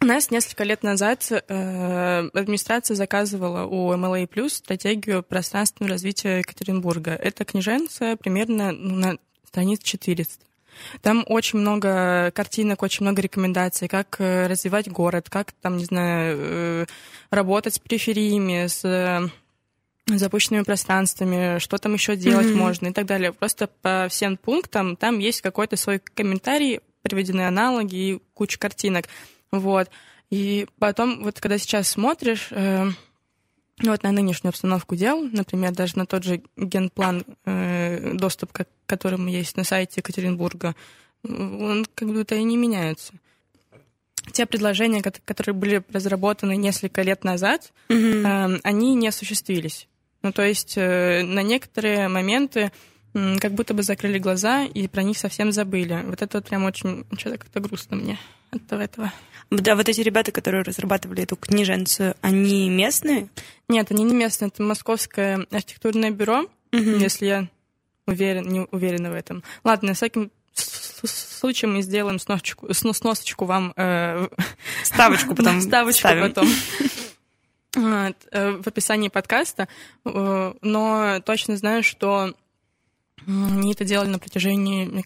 у 0.02 0.06
нас 0.06 0.32
несколько 0.32 0.64
лет 0.64 0.82
назад 0.82 1.32
э, 1.32 2.30
администрация 2.34 2.96
заказывала 2.96 3.66
у 3.66 3.94
MLA 3.94 4.28
Plus 4.28 4.50
стратегию 4.50 5.22
пространственного 5.22 5.94
развития 5.94 6.40
Екатеринбурга. 6.40 7.12
Это 7.12 7.46
книженция 7.46 8.16
примерно 8.16 8.72
ну, 8.72 8.96
на 8.96 9.18
страниц 9.46 9.84
400. 9.84 10.44
Там 11.02 11.24
очень 11.28 11.60
много 11.60 12.32
картинок, 12.34 12.82
очень 12.82 13.06
много 13.06 13.22
рекомендаций, 13.22 13.88
как 13.88 14.16
э, 14.20 14.48
развивать 14.48 14.90
город, 14.90 15.30
как 15.30 15.52
там, 15.52 15.78
не 15.78 15.86
знаю, 15.86 16.38
э, 16.40 16.86
работать 17.30 17.76
с 17.76 17.80
перифериями, 17.80 18.66
с 18.66 18.84
э, 18.84 19.30
запущенными 20.08 20.64
пространствами, 20.64 21.60
что 21.60 21.78
там 21.78 21.94
еще 21.94 22.16
делать 22.16 22.48
mm-hmm. 22.48 22.56
можно 22.56 22.88
и 22.88 22.92
так 22.94 23.06
далее. 23.06 23.34
Просто 23.34 23.68
по 23.68 24.08
всем 24.10 24.38
пунктам 24.38 24.96
там 24.96 25.20
есть 25.20 25.42
какой-то 25.42 25.76
свой 25.76 26.00
комментарий, 26.00 26.80
приведены 27.04 27.42
аналоги 27.42 27.96
и 27.96 28.22
куча 28.34 28.58
картинок. 28.58 29.06
Вот. 29.52 29.90
И 30.30 30.68
потом, 30.80 31.24
вот 31.24 31.40
когда 31.40 31.58
сейчас 31.58 31.90
смотришь, 31.90 32.48
э, 32.52 32.88
вот 33.84 34.04
на 34.04 34.12
нынешнюю 34.12 34.50
обстановку 34.50 34.96
дел, 34.96 35.22
например, 35.22 35.74
даже 35.74 35.98
на 35.98 36.06
тот 36.06 36.24
же 36.24 36.42
генплан, 36.56 37.26
э, 37.46 38.14
доступ 38.14 38.54
к 38.54 38.66
которому 38.86 39.28
есть 39.28 39.58
на 39.58 39.64
сайте 39.64 39.96
Екатеринбурга, 39.98 40.76
он 41.24 41.86
как 41.94 42.08
будто 42.08 42.36
и 42.36 42.44
не 42.44 42.58
меняется. 42.58 43.14
Те 44.32 44.46
предложения, 44.46 45.02
которые 45.02 45.54
были 45.54 45.84
разработаны 45.92 46.56
несколько 46.56 47.02
лет 47.02 47.24
назад, 47.24 47.74
mm-hmm. 47.90 48.56
э, 48.56 48.60
они 48.64 48.96
не 48.96 49.08
осуществились. 49.08 49.88
Ну, 50.22 50.32
то 50.32 50.44
есть 50.44 50.74
э, 50.78 51.24
на 51.24 51.42
некоторые 51.42 52.08
моменты 52.08 52.60
э, 52.60 52.91
как 53.14 53.54
будто 53.54 53.74
бы 53.74 53.84
закрыли 53.84 54.20
глаза 54.20 54.64
и 54.64 54.88
про 54.88 55.04
них 55.04 55.18
совсем 55.18 55.52
забыли. 55.52 56.04
Вот 56.06 56.22
это 56.22 56.38
вот 56.38 56.48
прям 56.48 56.64
очень 56.64 57.06
что-то 57.18 57.38
как-то 57.38 57.60
грустно 57.60 57.98
мне 57.98 58.20
от 58.52 58.72
этого. 58.72 59.12
Да, 59.50 59.76
вот 59.76 59.90
эти 59.90 60.00
ребята, 60.02 60.32
которые 60.32 60.64
разрабатывали 60.64 61.24
эту 61.24 61.36
книженцию, 61.36 62.16
они 62.22 62.70
местные? 62.70 63.28
Нет, 63.68 63.92
они 63.92 64.04
не 64.04 64.16
местные. 64.16 64.48
Это 64.48 64.64
Московское 64.64 65.46
архитектурное 65.52 66.12
бюро, 66.12 66.42
угу. 66.42 66.50
если 66.72 67.26
я 67.26 67.48
уверен, 68.08 68.48
не 68.48 68.62
уверена 68.72 69.12
в 69.12 69.14
этом. 69.14 69.44
Ладно, 69.64 69.90
на 69.90 69.94
всяком 69.94 70.32
случае 71.04 71.70
мы 71.70 71.82
сделаем 71.82 72.20
сносочку, 72.20 72.74
сносочку 72.74 73.46
вам... 73.46 73.74
Э, 73.76 74.28
ставочку 74.84 75.36
потом 75.36 75.62
Ставочку 75.62 76.00
ставим. 76.00 76.28
потом. 76.30 76.48
Э, 77.74 78.12
в 78.62 78.68
описании 78.68 79.08
подкаста, 79.08 79.70
э, 80.04 80.54
но 80.62 81.22
точно 81.26 81.56
знаю, 81.56 81.84
что 81.84 82.36
они 83.28 83.74
это 83.74 83.86
делали 83.86 84.10
на 84.10 84.20
протяжении 84.20 85.06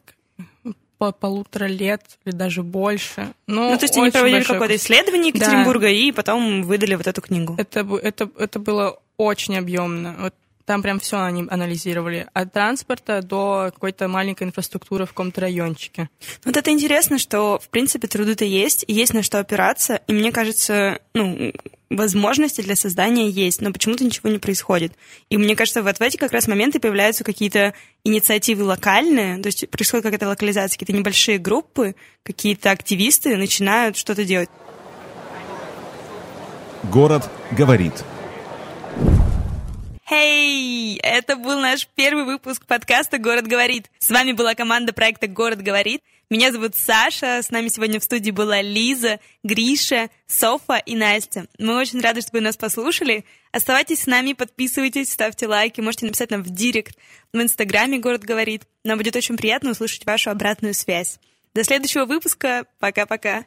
по 0.98 1.12
полутора 1.12 1.66
лет 1.66 2.02
или 2.24 2.34
даже 2.34 2.64
больше. 2.64 3.34
Ну, 3.48 3.72
ну 3.72 3.78
то 3.78 3.84
есть 3.84 3.98
они 3.98 4.12
проводили 4.12 4.44
какое-то 4.44 4.76
исследование 4.76 5.30
Екатеринбурга 5.30 5.88
да. 5.88 5.92
и 5.92 6.12
потом 6.12 6.64
выдали 6.64 6.96
вот 6.96 7.08
эту 7.08 7.22
книгу. 7.22 7.56
Это, 7.58 7.82
это, 8.02 8.30
это 8.38 8.60
было 8.60 9.00
очень 9.18 9.58
объемно. 9.58 10.16
Вот 10.20 10.34
там 10.66 10.82
прям 10.82 11.00
все 11.00 11.22
они 11.22 11.46
анализировали. 11.50 12.28
От 12.34 12.54
транспорта 12.54 13.22
до 13.22 13.72
какой-то 13.74 14.08
маленькой 14.08 14.44
инфраструктуры 14.44 15.06
в 15.06 15.10
каком-то 15.10 15.42
райончике. 15.42 16.10
Вот 16.44 16.58
это 16.58 16.72
интересно, 16.72 17.20
что, 17.20 17.60
в 17.60 17.70
принципе, 17.70 18.08
труды-то 18.08 18.46
есть, 18.46 18.84
и 18.88 18.94
есть 18.94 19.14
на 19.14 19.22
что 19.22 19.40
опираться. 19.40 20.02
И 20.08 20.14
мне 20.14 20.32
кажется, 20.32 21.00
ну, 21.14 21.54
возможности 21.90 22.62
для 22.62 22.76
создания 22.76 23.30
есть, 23.30 23.62
но 23.62 23.72
почему-то 23.72 24.04
ничего 24.04 24.30
не 24.30 24.40
происходит. 24.40 24.94
И 25.30 25.38
мне 25.38 25.56
кажется, 25.56 25.84
вот 25.84 25.98
в 25.98 26.02
эти 26.02 26.18
как 26.18 26.32
раз 26.32 26.48
моменты 26.48 26.80
появляются 26.80 27.24
какие-то 27.24 27.74
инициативы 28.04 28.64
локальные, 28.64 29.42
то 29.42 29.48
есть 29.48 29.70
происходит 29.70 30.04
какая-то 30.04 30.28
локализация, 30.28 30.78
какие-то 30.78 30.98
небольшие 30.98 31.38
группы, 31.38 31.96
какие-то 32.24 32.72
активисты 32.72 33.38
начинают 33.38 33.98
что-то 33.98 34.26
делать. 34.26 34.50
Город 36.84 37.30
говорит. 37.52 37.94
Хей! 40.08 40.98
Hey! 40.98 41.00
Это 41.02 41.36
был 41.36 41.60
наш 41.60 41.88
первый 41.96 42.26
выпуск 42.26 42.68
подкаста 42.68 43.18
«Город 43.18 43.48
говорит». 43.48 43.90
С 43.98 44.12
вами 44.12 44.34
была 44.34 44.54
команда 44.54 44.94
проекта 44.94 45.26
«Город 45.26 45.64
говорит». 45.64 46.04
Меня 46.30 46.52
зовут 46.52 46.76
Саша, 46.76 47.42
с 47.42 47.50
нами 47.50 47.70
сегодня 47.70 48.00
в 48.00 48.04
студии 48.04 48.30
была 48.30 48.62
Лиза, 48.62 49.20
Гриша, 49.44 50.12
Софа 50.28 50.78
и 50.78 50.96
Настя. 50.96 51.48
Мы 51.58 51.76
очень 51.76 52.02
рады, 52.02 52.22
что 52.22 52.32
вы 52.34 52.42
нас 52.42 52.56
послушали. 52.56 53.26
Оставайтесь 53.52 54.04
с 54.04 54.06
нами, 54.06 54.34
подписывайтесь, 54.34 55.12
ставьте 55.12 55.48
лайки, 55.48 55.82
можете 55.82 56.06
написать 56.06 56.30
нам 56.30 56.44
в 56.44 56.52
директ, 56.52 56.96
в 57.34 57.42
инстаграме 57.42 57.98
«Город 57.98 58.24
говорит». 58.24 58.62
Нам 58.84 59.00
будет 59.00 59.16
очень 59.16 59.38
приятно 59.38 59.72
услышать 59.72 60.06
вашу 60.06 60.30
обратную 60.30 60.76
связь. 60.76 61.18
До 61.56 61.64
следующего 61.64 62.06
выпуска. 62.06 62.68
Пока-пока. 62.78 63.46